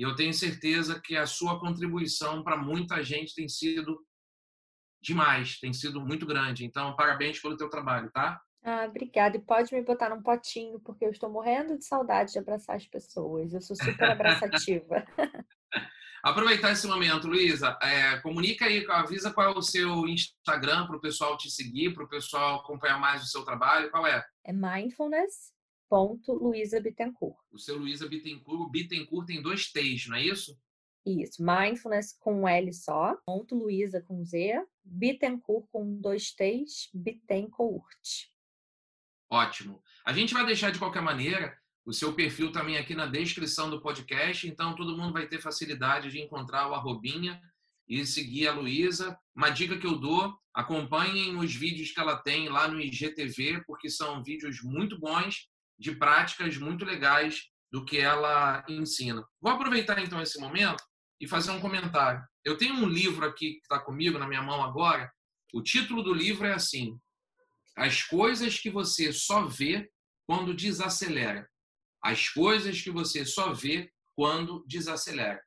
[0.01, 4.03] e eu tenho certeza que a sua contribuição para muita gente tem sido
[4.99, 6.65] demais, tem sido muito grande.
[6.65, 8.41] Então, parabéns pelo teu trabalho, tá?
[8.65, 9.37] Ah, obrigada.
[9.37, 12.87] E pode me botar num potinho, porque eu estou morrendo de saudade de abraçar as
[12.87, 13.53] pessoas.
[13.53, 15.05] Eu sou super abraçativa.
[16.25, 21.01] Aproveitar esse momento, Luísa, é, comunica aí, avisa qual é o seu Instagram para o
[21.01, 23.91] pessoal te seguir, para o pessoal acompanhar mais o seu trabalho.
[23.91, 24.25] Qual é?
[24.45, 24.53] É
[25.91, 27.37] mindfulness.luisabittencourt.
[27.51, 30.57] O seu Luísa Bittencourt, o Bittencourt tem dois T's, não é isso?
[31.05, 38.29] Isso, mindfulness com um L só, ponto Luísa com Z, Bittencourt com dois T's, Bittencourt.
[39.31, 39.83] Ótimo.
[40.05, 43.81] A gente vai deixar de qualquer maneira o seu perfil também aqui na descrição do
[43.81, 47.41] podcast, então todo mundo vai ter facilidade de encontrar o arrobinha
[47.89, 49.19] e seguir a Luísa.
[49.35, 53.89] Uma dica que eu dou, acompanhem os vídeos que ela tem lá no IGTV, porque
[53.89, 55.49] são vídeos muito bons,
[55.81, 59.25] de práticas muito legais do que ela ensina.
[59.41, 60.85] Vou aproveitar então esse momento
[61.19, 62.23] e fazer um comentário.
[62.45, 65.11] Eu tenho um livro aqui que está comigo na minha mão agora.
[65.55, 66.99] O título do livro é assim:
[67.77, 69.91] As coisas que você só vê
[70.27, 71.49] quando desacelera.
[72.03, 75.41] As coisas que você só vê quando desacelera.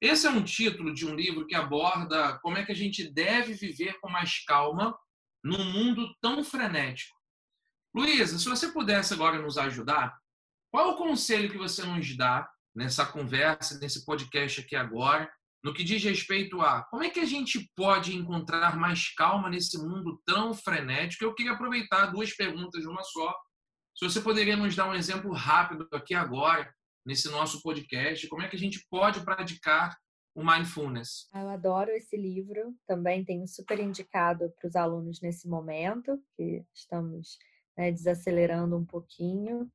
[0.00, 3.54] Esse é um título de um livro que aborda como é que a gente deve
[3.54, 4.96] viver com mais calma
[5.42, 7.16] num mundo tão frenético.
[7.94, 10.18] Luísa, se você pudesse agora nos ajudar,
[10.72, 15.84] qual o conselho que você nos dá nessa conversa, nesse podcast aqui agora, no que
[15.84, 20.52] diz respeito a como é que a gente pode encontrar mais calma nesse mundo tão
[20.52, 21.22] frenético?
[21.22, 23.32] Eu queria aproveitar duas perguntas, uma só.
[23.94, 26.68] Se você poderia nos dar um exemplo rápido aqui agora,
[27.06, 29.96] nesse nosso podcast, como é que a gente pode praticar
[30.34, 31.28] o mindfulness?
[31.32, 37.38] Eu adoro esse livro, também tenho super indicado para os alunos nesse momento, que estamos
[37.76, 39.70] né, desacelerando um pouquinho.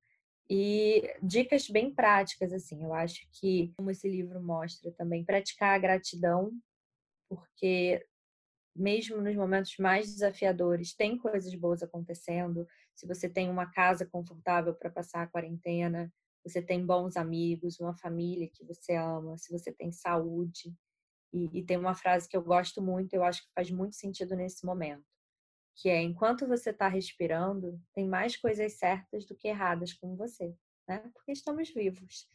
[0.49, 5.79] E dicas bem práticas, assim, eu acho que, como esse livro mostra também, praticar a
[5.79, 6.51] gratidão,
[7.29, 8.03] porque
[8.75, 12.67] mesmo nos momentos mais desafiadores, tem coisas boas acontecendo.
[12.95, 16.11] Se você tem uma casa confortável para passar a quarentena,
[16.43, 20.73] você tem bons amigos, uma família que você ama, se você tem saúde.
[21.33, 24.35] E, e tem uma frase que eu gosto muito, eu acho que faz muito sentido
[24.35, 25.08] nesse momento
[25.79, 30.53] que é enquanto você está respirando, tem mais coisas certas do que erradas com você,
[30.87, 30.99] né?
[31.13, 32.27] Porque estamos vivos.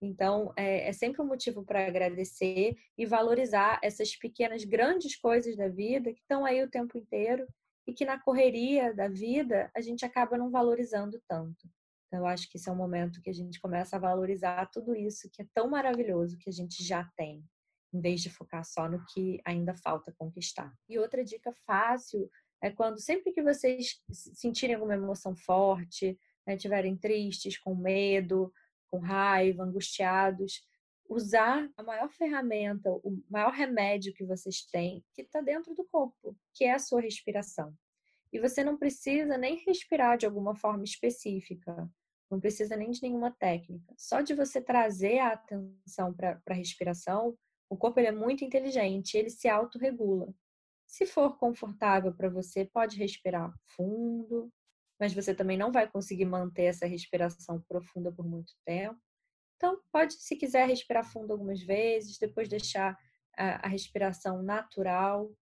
[0.00, 5.68] Então, é, é sempre um motivo para agradecer e valorizar essas pequenas, grandes coisas da
[5.68, 7.46] vida que estão aí o tempo inteiro
[7.86, 11.68] e que na correria da vida a gente acaba não valorizando tanto.
[12.06, 14.94] Então, eu acho que esse é um momento que a gente começa a valorizar tudo
[14.94, 17.44] isso que é tão maravilhoso que a gente já tem,
[17.92, 20.72] em vez de focar só no que ainda falta conquistar.
[20.88, 22.28] E outra dica fácil
[22.62, 28.52] é quando sempre que vocês sentirem alguma emoção forte, né, tiverem tristes, com medo,
[28.88, 30.64] com raiva, angustiados,
[31.08, 36.36] usar a maior ferramenta, o maior remédio que vocês têm, que está dentro do corpo,
[36.54, 37.74] que é a sua respiração.
[38.32, 41.90] E você não precisa nem respirar de alguma forma específica,
[42.30, 43.92] não precisa nem de nenhuma técnica.
[43.98, 47.36] Só de você trazer a atenção para a respiração,
[47.68, 50.32] o corpo ele é muito inteligente, ele se autorregula.
[50.92, 54.52] Se for confortável para você, pode respirar fundo,
[55.00, 59.00] mas você também não vai conseguir manter essa respiração profunda por muito tempo.
[59.56, 62.94] Então, pode, se quiser, respirar fundo algumas vezes, depois deixar
[63.34, 65.32] a, a respiração natural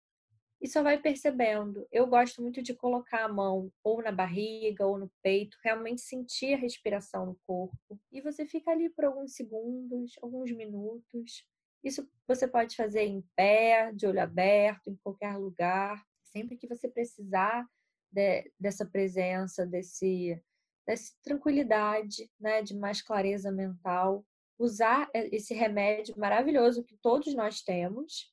[0.60, 1.84] e só vai percebendo.
[1.90, 6.54] Eu gosto muito de colocar a mão ou na barriga ou no peito, realmente sentir
[6.54, 8.00] a respiração no corpo.
[8.12, 11.44] E você fica ali por alguns segundos, alguns minutos,
[11.82, 16.88] isso você pode fazer em pé, de olho aberto, em qualquer lugar, sempre que você
[16.88, 17.66] precisar
[18.10, 20.40] de, dessa presença, desse,
[20.86, 24.24] dessa tranquilidade, né, de mais clareza mental.
[24.58, 28.30] Usar esse remédio maravilhoso que todos nós temos,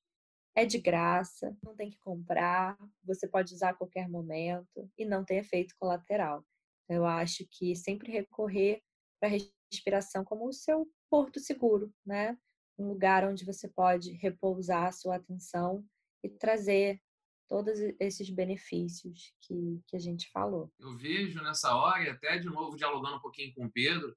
[0.56, 5.24] é de graça, não tem que comprar, você pode usar a qualquer momento e não
[5.24, 6.44] tem efeito colateral.
[6.90, 8.82] Eu acho que sempre recorrer
[9.20, 9.38] para a
[9.70, 12.38] respiração como o seu porto seguro, né?
[12.78, 15.84] Um lugar onde você pode repousar a sua atenção
[16.24, 17.02] e trazer
[17.48, 20.72] todos esses benefícios que, que a gente falou.
[20.80, 24.16] Eu vejo nessa hora, e até de novo dialogando um pouquinho com o Pedro,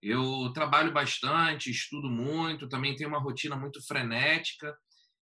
[0.00, 4.76] eu trabalho bastante, estudo muito, também tenho uma rotina muito frenética.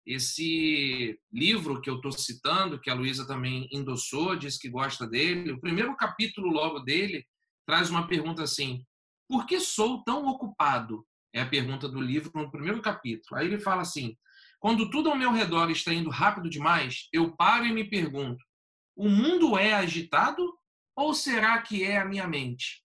[0.06, 5.52] Esse livro que eu estou citando, que a Luísa também endossou, disse que gosta dele,
[5.52, 7.24] o primeiro capítulo logo dele
[7.68, 8.84] traz uma pergunta assim:
[9.30, 11.06] por que sou tão ocupado?
[11.34, 13.40] É a pergunta do livro no primeiro capítulo.
[13.40, 14.16] Aí ele fala assim:
[14.60, 18.44] quando tudo ao meu redor está indo rápido demais, eu paro e me pergunto:
[18.96, 20.54] o mundo é agitado
[20.96, 22.84] ou será que é a minha mente?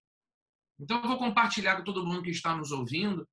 [0.81, 3.29] Então eu vou compartilhar com todo mundo que está nos ouvindo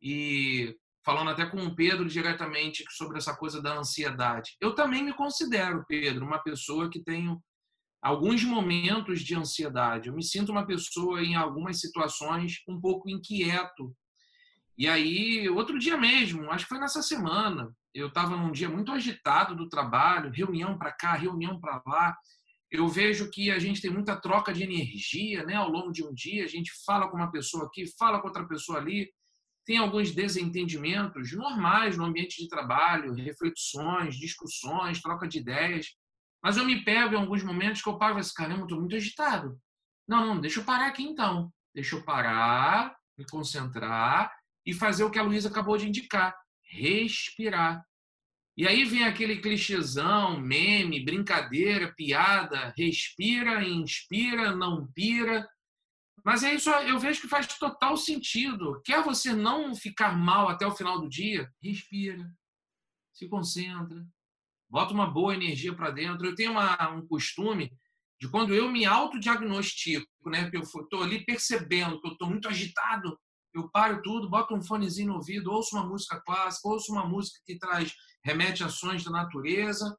[0.00, 4.56] e falando até com o Pedro diretamente sobre essa coisa da ansiedade.
[4.60, 7.42] Eu também me considero, Pedro, uma pessoa que tenho
[8.00, 10.08] alguns momentos de ansiedade.
[10.08, 13.94] Eu me sinto uma pessoa em algumas situações um pouco inquieto
[14.76, 18.90] E aí, outro dia mesmo, acho que foi nessa semana, eu estava num dia muito
[18.90, 22.16] agitado do trabalho, reunião para cá, reunião para lá.
[22.70, 26.12] Eu vejo que a gente tem muita troca de energia né, ao longo de um
[26.12, 26.44] dia.
[26.44, 29.12] A gente fala com uma pessoa aqui, fala com outra pessoa ali.
[29.66, 35.94] Tem alguns desentendimentos normais no ambiente de trabalho, reflexões, discussões, troca de ideias.
[36.42, 38.96] Mas eu me pego em alguns momentos que eu paro e assim, caramba, estou muito
[38.96, 39.60] agitado.
[40.08, 41.52] Não, não, deixa eu parar aqui então.
[41.74, 44.32] Deixa eu parar, me concentrar
[44.64, 46.34] e fazer o que a Luísa acabou de indicar
[46.72, 47.84] respirar.
[48.56, 55.48] E aí vem aquele clichêzão, meme, brincadeira, piada, respira, inspira, não pira.
[56.24, 58.80] Mas é isso, eu vejo que faz total sentido.
[58.84, 61.50] Quer você não ficar mal até o final do dia?
[61.62, 62.30] Respira,
[63.12, 64.06] se concentra,
[64.68, 66.26] bota uma boa energia para dentro.
[66.26, 67.72] Eu tenho uma, um costume
[68.20, 73.18] de quando eu me autodiagnostico, né, eu estou ali percebendo que eu estou muito agitado,
[73.54, 77.38] eu paro tudo, boto um fonezinho no ouvido, ouço uma música clássica, ouço uma música
[77.44, 77.94] que traz,
[78.24, 79.96] remete a sons da natureza,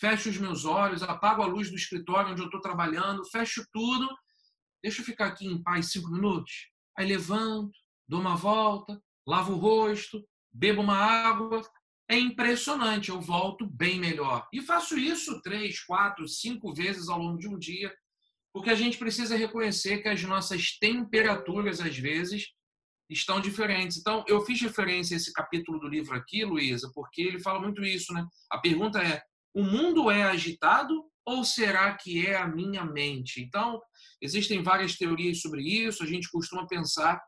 [0.00, 4.08] fecho os meus olhos, apago a luz do escritório onde eu estou trabalhando, fecho tudo,
[4.82, 6.70] deixa eu ficar aqui em paz cinco minutos.
[6.96, 7.72] Aí levanto,
[8.08, 11.60] dou uma volta, lavo o rosto, bebo uma água.
[12.08, 14.46] É impressionante, eu volto bem melhor.
[14.52, 17.92] E faço isso três, quatro, cinco vezes ao longo de um dia,
[18.52, 22.48] porque a gente precisa reconhecer que as nossas temperaturas, às vezes,
[23.08, 23.98] estão diferentes.
[23.98, 27.84] Então, eu fiz referência a esse capítulo do livro aqui, Luísa, porque ele fala muito
[27.84, 28.26] isso, né?
[28.50, 29.22] A pergunta é:
[29.54, 33.40] o mundo é agitado ou será que é a minha mente?
[33.40, 33.80] Então,
[34.20, 36.02] existem várias teorias sobre isso.
[36.02, 37.20] A gente costuma pensar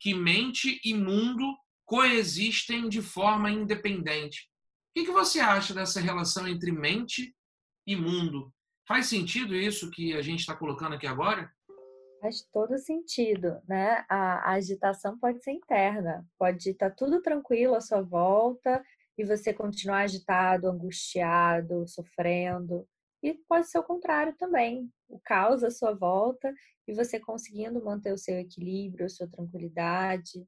[0.00, 4.48] que mente e mundo coexistem de forma independente.
[4.96, 7.34] O que você acha dessa relação entre mente
[7.86, 8.52] e mundo?
[8.86, 11.50] Faz sentido isso que a gente está colocando aqui agora?
[12.22, 14.06] Faz todo sentido, né?
[14.08, 18.80] A, a agitação pode ser interna, pode estar tá tudo tranquilo à sua volta
[19.18, 22.86] e você continuar agitado, angustiado, sofrendo.
[23.20, 26.54] E pode ser o contrário também, o caos à sua volta
[26.86, 30.46] e você conseguindo manter o seu equilíbrio, a sua tranquilidade.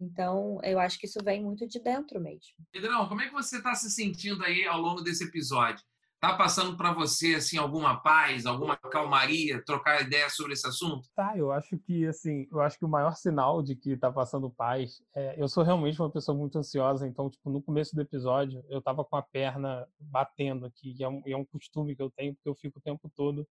[0.00, 2.52] Então, eu acho que isso vem muito de dentro mesmo.
[2.72, 5.84] Pedrão, como é que você está se sentindo aí ao longo desse episódio?
[6.20, 11.08] Tá passando para você assim alguma paz, alguma calmaria, trocar ideia sobre esse assunto?
[11.16, 14.50] Tá, eu acho que assim, eu acho que o maior sinal de que tá passando
[14.50, 18.62] paz é, eu sou realmente uma pessoa muito ansiosa, então tipo no começo do episódio
[18.68, 22.10] eu tava com a perna batendo aqui, e é um, é um costume que eu
[22.10, 23.48] tenho porque eu fico o tempo todo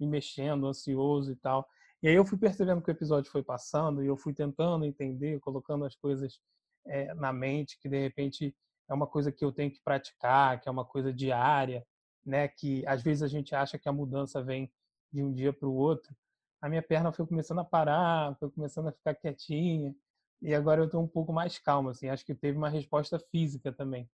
[0.00, 1.68] me mexendo, ansioso e tal.
[2.02, 5.38] E aí eu fui percebendo que o episódio foi passando e eu fui tentando entender,
[5.38, 6.40] colocando as coisas
[6.84, 8.56] é, na mente que de repente
[8.90, 11.86] é uma coisa que eu tenho que praticar, que é uma coisa diária
[12.24, 14.70] né, que às vezes a gente acha que a mudança vem
[15.12, 16.14] de um dia para o outro,
[16.60, 19.94] a minha perna foi começando a parar, foi começando a ficar quietinha,
[20.42, 23.72] e agora eu estou um pouco mais calma, assim, acho que teve uma resposta física
[23.72, 24.08] também.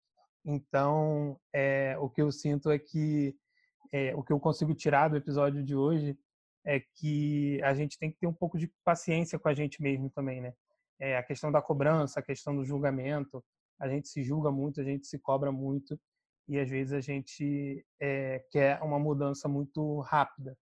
[0.45, 3.35] Então, é, o que eu sinto é que
[3.93, 6.19] é, o que eu consigo tirar do episódio de hoje
[6.65, 10.11] é que a gente tem que ter um pouco de paciência com a gente mesmo
[10.11, 10.55] também, né?
[10.99, 13.45] É, a questão da cobrança, a questão do julgamento,
[13.79, 15.99] a gente se julga muito, a gente se cobra muito,
[16.49, 20.57] e às vezes a gente é, quer uma mudança muito rápida,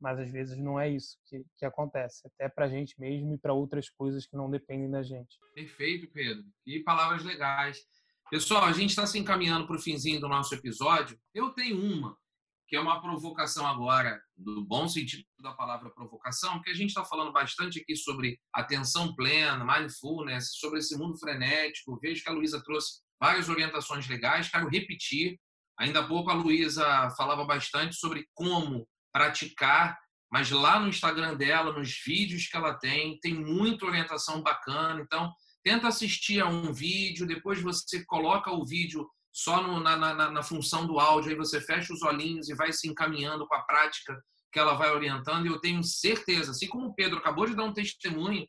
[0.00, 3.38] mas às vezes não é isso que, que acontece, até para a gente mesmo e
[3.38, 5.38] para outras coisas que não dependem da gente.
[5.54, 6.44] Perfeito, Pedro.
[6.66, 7.78] E palavras legais.
[8.30, 11.18] Pessoal, a gente está se encaminhando para o finzinho do nosso episódio.
[11.34, 12.16] Eu tenho uma,
[12.66, 17.04] que é uma provocação agora, do bom sentido da palavra provocação, porque a gente está
[17.04, 21.98] falando bastante aqui sobre atenção plena, mindfulness, sobre esse mundo frenético.
[22.00, 24.48] Vejo que a Luísa trouxe várias orientações legais.
[24.48, 25.38] Quero repetir.
[25.78, 29.96] Ainda há pouco a Luísa falava bastante sobre como praticar,
[30.30, 35.00] mas lá no Instagram dela, nos vídeos que ela tem, tem muita orientação bacana.
[35.00, 40.30] Então, tenta assistir a um vídeo, depois você coloca o vídeo só no, na, na,
[40.30, 43.62] na, função do áudio, aí você fecha os olhinhos e vai se encaminhando com a
[43.62, 44.20] prática
[44.52, 45.46] que ela vai orientando.
[45.46, 48.46] E eu tenho certeza, assim como o Pedro acabou de dar um testemunho,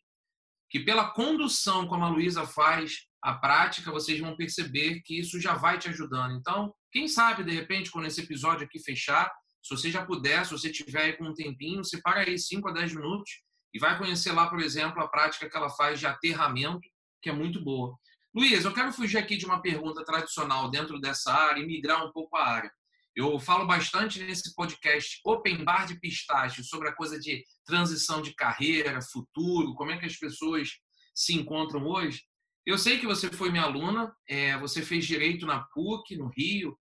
[0.69, 5.55] que pela condução como a Luísa faz a prática, vocês vão perceber que isso já
[5.55, 6.35] vai te ajudando.
[6.35, 9.31] Então, quem sabe, de repente, quando esse episódio aqui fechar,
[9.63, 12.67] se você já puder, se você tiver aí com um tempinho, você para aí 5
[12.67, 13.41] a 10 minutos
[13.73, 16.87] e vai conhecer lá, por exemplo, a prática que ela faz de aterramento,
[17.21, 17.97] que é muito boa.
[18.35, 22.11] Luiz, eu quero fugir aqui de uma pergunta tradicional dentro dessa área e migrar um
[22.11, 22.71] pouco a área.
[23.15, 28.33] Eu falo bastante nesse podcast Open Bar de Pistache sobre a coisa de transição de
[28.33, 30.71] carreira, futuro, como é que as pessoas
[31.15, 32.21] se encontram hoje.
[32.65, 36.77] Eu sei que você foi minha aluna, é, você fez direito na PUC, no Rio.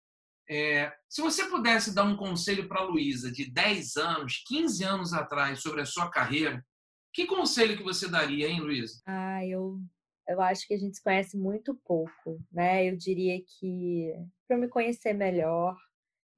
[0.50, 5.12] É, se você pudesse dar um conselho para a Luísa de 10 anos, 15 anos
[5.12, 6.64] atrás sobre a sua carreira,
[7.12, 9.00] que conselho que você daria, hein, Luísa?
[9.06, 9.80] Ah, eu
[10.28, 12.86] eu acho que a gente se conhece muito pouco, né?
[12.86, 14.12] Eu diria que
[14.46, 15.74] para me conhecer melhor,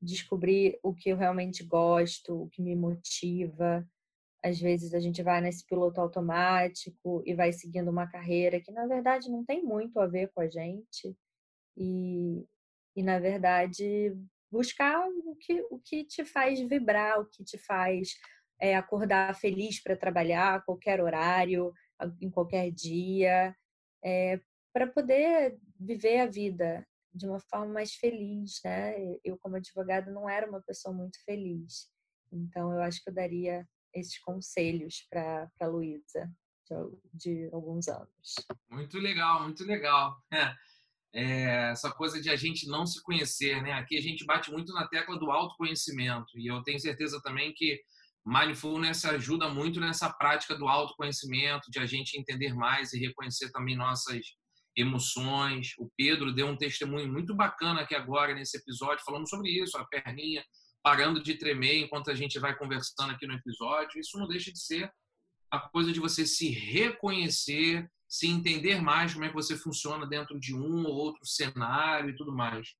[0.00, 3.86] descobrir o que eu realmente gosto, o que me motiva.
[4.42, 8.86] Às vezes a gente vai nesse piloto automático e vai seguindo uma carreira que na
[8.86, 11.16] verdade não tem muito a ver com a gente.
[11.76, 12.46] E,
[12.96, 14.16] e na verdade
[14.50, 18.14] buscar o que, o que te faz vibrar, o que te faz
[18.58, 21.72] é, acordar feliz para trabalhar a qualquer horário,
[22.20, 23.54] em qualquer dia,
[24.04, 24.40] é,
[24.72, 28.94] para poder viver a vida de uma forma mais feliz, né?
[29.24, 31.88] Eu, como advogada, não era uma pessoa muito feliz.
[32.30, 36.30] Então, eu acho que eu daria esses conselhos para a Luísa
[36.68, 36.74] de,
[37.14, 38.34] de, alguns anos.
[38.70, 40.16] Muito legal, muito legal.
[41.12, 43.72] É, essa coisa de a gente não se conhecer, né?
[43.72, 47.80] Aqui a gente bate muito na tecla do autoconhecimento e eu tenho certeza também que
[48.24, 53.76] mindfulness ajuda muito nessa prática do autoconhecimento, de a gente entender mais e reconhecer também
[53.76, 54.20] nossas
[54.76, 55.72] emoções.
[55.78, 59.84] O Pedro deu um testemunho muito bacana aqui agora nesse episódio, falando sobre isso, a
[59.86, 60.44] perninha
[60.82, 64.00] parando de tremer enquanto a gente vai conversando aqui no episódio.
[64.00, 64.92] Isso não deixa de ser
[65.50, 70.38] a coisa de você se reconhecer, se entender mais como é que você funciona dentro
[70.38, 72.74] de um ou outro cenário e tudo mais.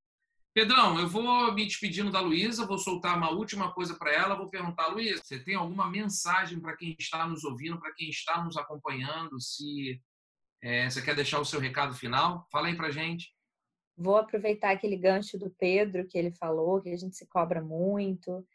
[0.53, 4.51] Pedrão, eu vou me despedindo da Luísa, vou soltar uma última coisa para ela, vou
[4.51, 8.57] perguntar, Luísa, você tem alguma mensagem para quem está nos ouvindo, para quem está nos
[8.57, 9.41] acompanhando?
[9.41, 10.01] Se
[10.63, 12.49] é, você quer deixar o seu recado final?
[12.51, 13.33] Fala aí para gente.
[14.01, 18.47] Vou aproveitar aquele gancho do Pedro que ele falou, que a gente se cobra muito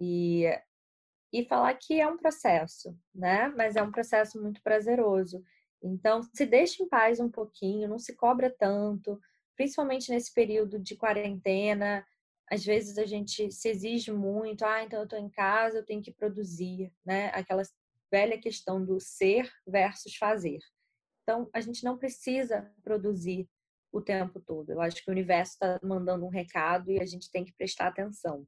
[0.00, 0.46] e
[1.32, 3.48] e falar que é um processo, né?
[3.56, 5.42] Mas é um processo muito prazeroso.
[5.82, 9.18] Então, se deixe em paz um pouquinho, não se cobra tanto,
[9.56, 12.06] principalmente nesse período de quarentena.
[12.50, 16.02] Às vezes a gente se exige muito, ah, então eu estou em casa, eu tenho
[16.02, 17.28] que produzir, né?
[17.28, 17.62] Aquela
[18.10, 20.58] velha questão do ser versus fazer.
[21.22, 23.48] Então, a gente não precisa produzir
[23.92, 24.70] o tempo todo.
[24.70, 27.88] Eu acho que o universo está mandando um recado e a gente tem que prestar
[27.88, 28.46] atenção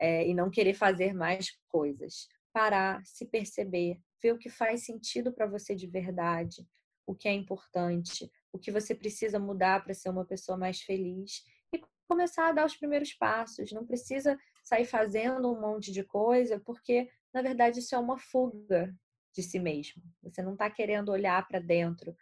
[0.00, 2.26] é, e não querer fazer mais coisas.
[2.52, 6.66] Parar, se perceber, ver o que faz sentido para você de verdade,
[7.06, 11.44] o que é importante, o que você precisa mudar para ser uma pessoa mais feliz
[11.72, 13.70] e começar a dar os primeiros passos.
[13.70, 18.92] Não precisa sair fazendo um monte de coisa, porque na verdade isso é uma fuga
[19.32, 20.02] de si mesmo.
[20.22, 22.16] Você não está querendo olhar para dentro,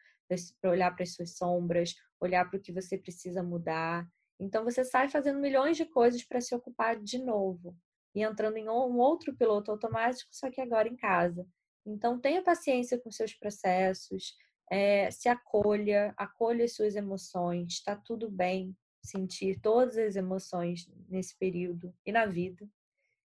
[0.60, 4.06] para olhar para as suas sombras, olhar para o que você precisa mudar.
[4.40, 7.76] Então você sai fazendo milhões de coisas para se ocupar de novo
[8.14, 11.46] e entrando em um outro piloto automático, só que agora em casa.
[11.84, 14.34] Então tenha paciência com seus processos,
[14.70, 21.36] é, se acolha, acolha as suas emoções, está tudo bem sentir todas as emoções nesse
[21.36, 22.68] período e na vida.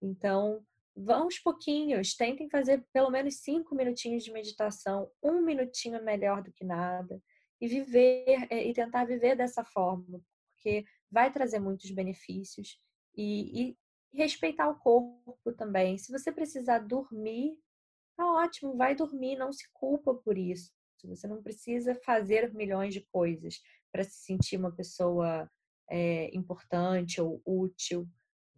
[0.01, 0.65] Então,
[0.99, 6.43] vão aos pouquinhos, tentem fazer pelo menos cinco minutinhos de meditação, um minutinho é melhor
[6.43, 7.21] do que nada,
[7.61, 10.21] e viver é, e tentar viver dessa forma,
[10.53, 12.79] porque vai trazer muitos benefícios
[13.15, 13.77] e, e
[14.13, 15.97] respeitar o corpo também.
[15.97, 17.57] Se você precisar dormir,
[18.15, 20.71] tá ótimo, vai dormir, não se culpa por isso.
[21.05, 25.49] Você não precisa fazer milhões de coisas para se sentir uma pessoa
[25.89, 28.07] é, importante ou útil.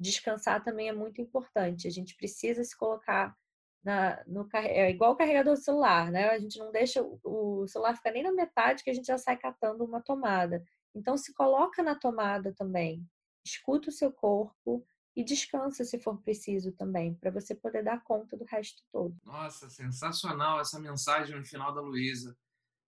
[0.02, 1.88] Descansar também é muito importante.
[1.88, 3.36] A gente precisa se colocar
[3.84, 6.30] na, no é igual o carregador do celular, né?
[6.30, 9.38] A gente não deixa o celular ficar nem na metade que a gente já sai
[9.38, 10.64] catando uma tomada.
[10.95, 13.06] Então se coloca na tomada também.
[13.45, 14.86] Escuta o seu corpo,
[15.16, 19.16] e descansa se for preciso também, para você poder dar conta do resto todo.
[19.26, 22.38] Nossa, sensacional essa mensagem no final da Luísa.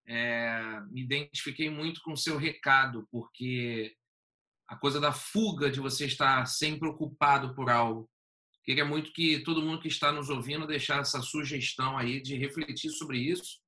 [0.05, 3.95] É, me identifiquei muito com o seu recado, porque
[4.73, 8.09] a coisa da fuga, de você estar sempre ocupado por algo.
[8.63, 12.89] Queria muito que todo mundo que está nos ouvindo deixar essa sugestão aí de refletir
[12.89, 13.61] sobre isso.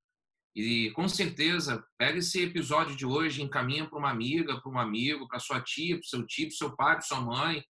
[0.56, 5.28] E com certeza, pega esse episódio de hoje, encaminha para uma amiga, para um amigo,
[5.28, 7.64] para sua tia, para seu tio, para seu pai, para sua mãe,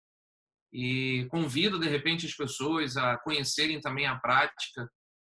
[0.73, 4.89] e convido de repente as pessoas a conhecerem também a prática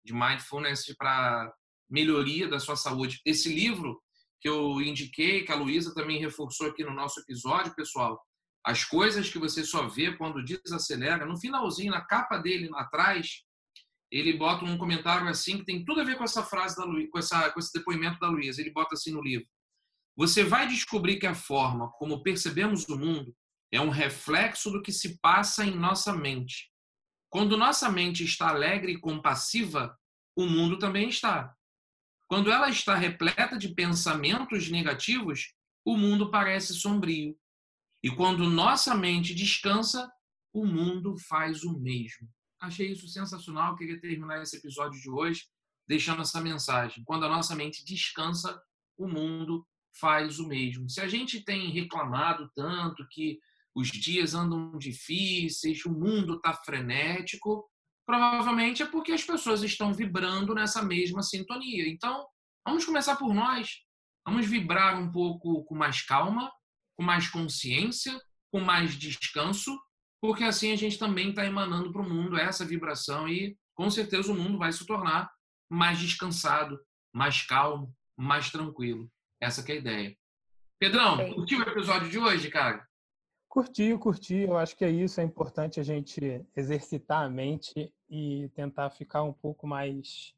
[0.06, 1.52] de mindfulness para
[1.90, 3.20] melhoria da sua saúde.
[3.26, 4.00] Esse livro
[4.40, 8.20] que eu indiquei, que a Luísa também reforçou aqui no nosso episódio, pessoal,
[8.66, 13.44] as coisas que você só vê quando desacelera, no finalzinho, na capa dele, atrás,
[14.12, 17.10] ele bota um comentário assim que tem tudo a ver com essa frase da Luísa,
[17.12, 18.60] com, essa, com esse depoimento da Luísa.
[18.60, 19.48] Ele bota assim no livro:
[20.16, 23.36] Você vai descobrir que a forma como percebemos o mundo
[23.72, 26.72] é um reflexo do que se passa em nossa mente.
[27.30, 29.96] Quando nossa mente está alegre e compassiva,
[30.36, 31.56] o mundo também está.
[32.30, 35.52] Quando ela está repleta de pensamentos negativos,
[35.84, 37.36] o mundo parece sombrio.
[38.04, 40.08] E quando nossa mente descansa,
[40.54, 42.30] o mundo faz o mesmo.
[42.62, 43.76] Achei isso sensacional.
[43.76, 45.46] Queria terminar esse episódio de hoje
[45.88, 47.04] deixando essa mensagem.
[47.04, 48.62] Quando a nossa mente descansa,
[48.96, 49.68] o mundo
[50.00, 50.88] faz o mesmo.
[50.88, 53.40] Se a gente tem reclamado tanto que
[53.74, 57.68] os dias andam difíceis, o mundo está frenético,
[58.10, 61.88] provavelmente é porque as pessoas estão vibrando nessa mesma sintonia.
[61.88, 62.26] Então,
[62.66, 63.70] vamos começar por nós.
[64.26, 66.52] Vamos vibrar um pouco com mais calma,
[66.98, 68.20] com mais consciência,
[68.52, 69.80] com mais descanso,
[70.20, 74.32] porque assim a gente também está emanando para o mundo essa vibração e com certeza
[74.32, 75.32] o mundo vai se tornar
[75.72, 76.80] mais descansado,
[77.14, 79.08] mais calmo, mais tranquilo.
[79.40, 80.18] Essa é a ideia.
[80.80, 82.89] Pedrão, curtiu o episódio de hoje, cara?
[83.50, 84.36] Curti, curti.
[84.36, 85.20] Eu acho que é isso.
[85.20, 90.36] É importante a gente exercitar a mente e tentar ficar um pouco mais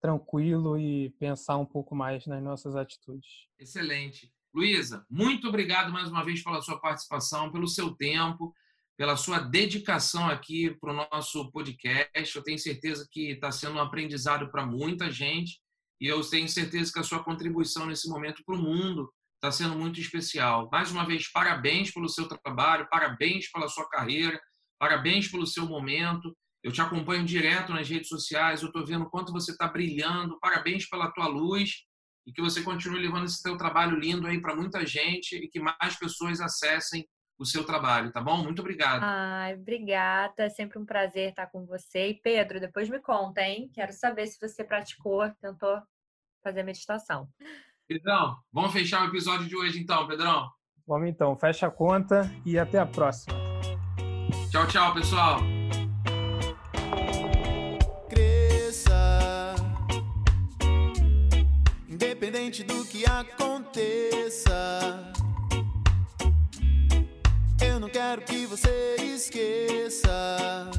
[0.00, 3.48] tranquilo e pensar um pouco mais nas nossas atitudes.
[3.58, 4.32] Excelente.
[4.54, 8.54] Luísa, muito obrigado mais uma vez pela sua participação, pelo seu tempo,
[8.96, 12.36] pela sua dedicação aqui para o nosso podcast.
[12.36, 15.60] Eu tenho certeza que está sendo um aprendizado para muita gente
[16.00, 19.12] e eu tenho certeza que a sua contribuição nesse momento para o mundo
[19.42, 20.68] está sendo muito especial.
[20.70, 24.40] Mais uma vez, parabéns pelo seu trabalho, parabéns pela sua carreira,
[24.78, 26.32] parabéns pelo seu momento.
[26.62, 30.38] Eu te acompanho direto nas redes sociais, eu estou vendo quanto você está brilhando.
[30.38, 31.70] Parabéns pela tua luz
[32.24, 35.58] e que você continue levando esse teu trabalho lindo aí para muita gente e que
[35.58, 37.04] mais pessoas acessem
[37.36, 38.44] o seu trabalho, tá bom?
[38.44, 39.02] Muito obrigado.
[39.02, 40.44] Ai, obrigada.
[40.44, 42.10] É sempre um prazer estar com você.
[42.10, 43.68] E Pedro, depois me conta, hein?
[43.74, 45.82] Quero saber se você praticou, tentou
[46.44, 47.28] fazer meditação.
[47.92, 50.48] Pedrão, vamos fechar o episódio de hoje então, Pedrão?
[50.86, 53.36] Vamos então, fecha a conta e até a próxima.
[54.50, 55.40] Tchau, tchau, pessoal.
[58.08, 59.54] Cresça,
[61.86, 64.52] independente do que aconteça.
[67.60, 70.70] Eu não quero que você esqueça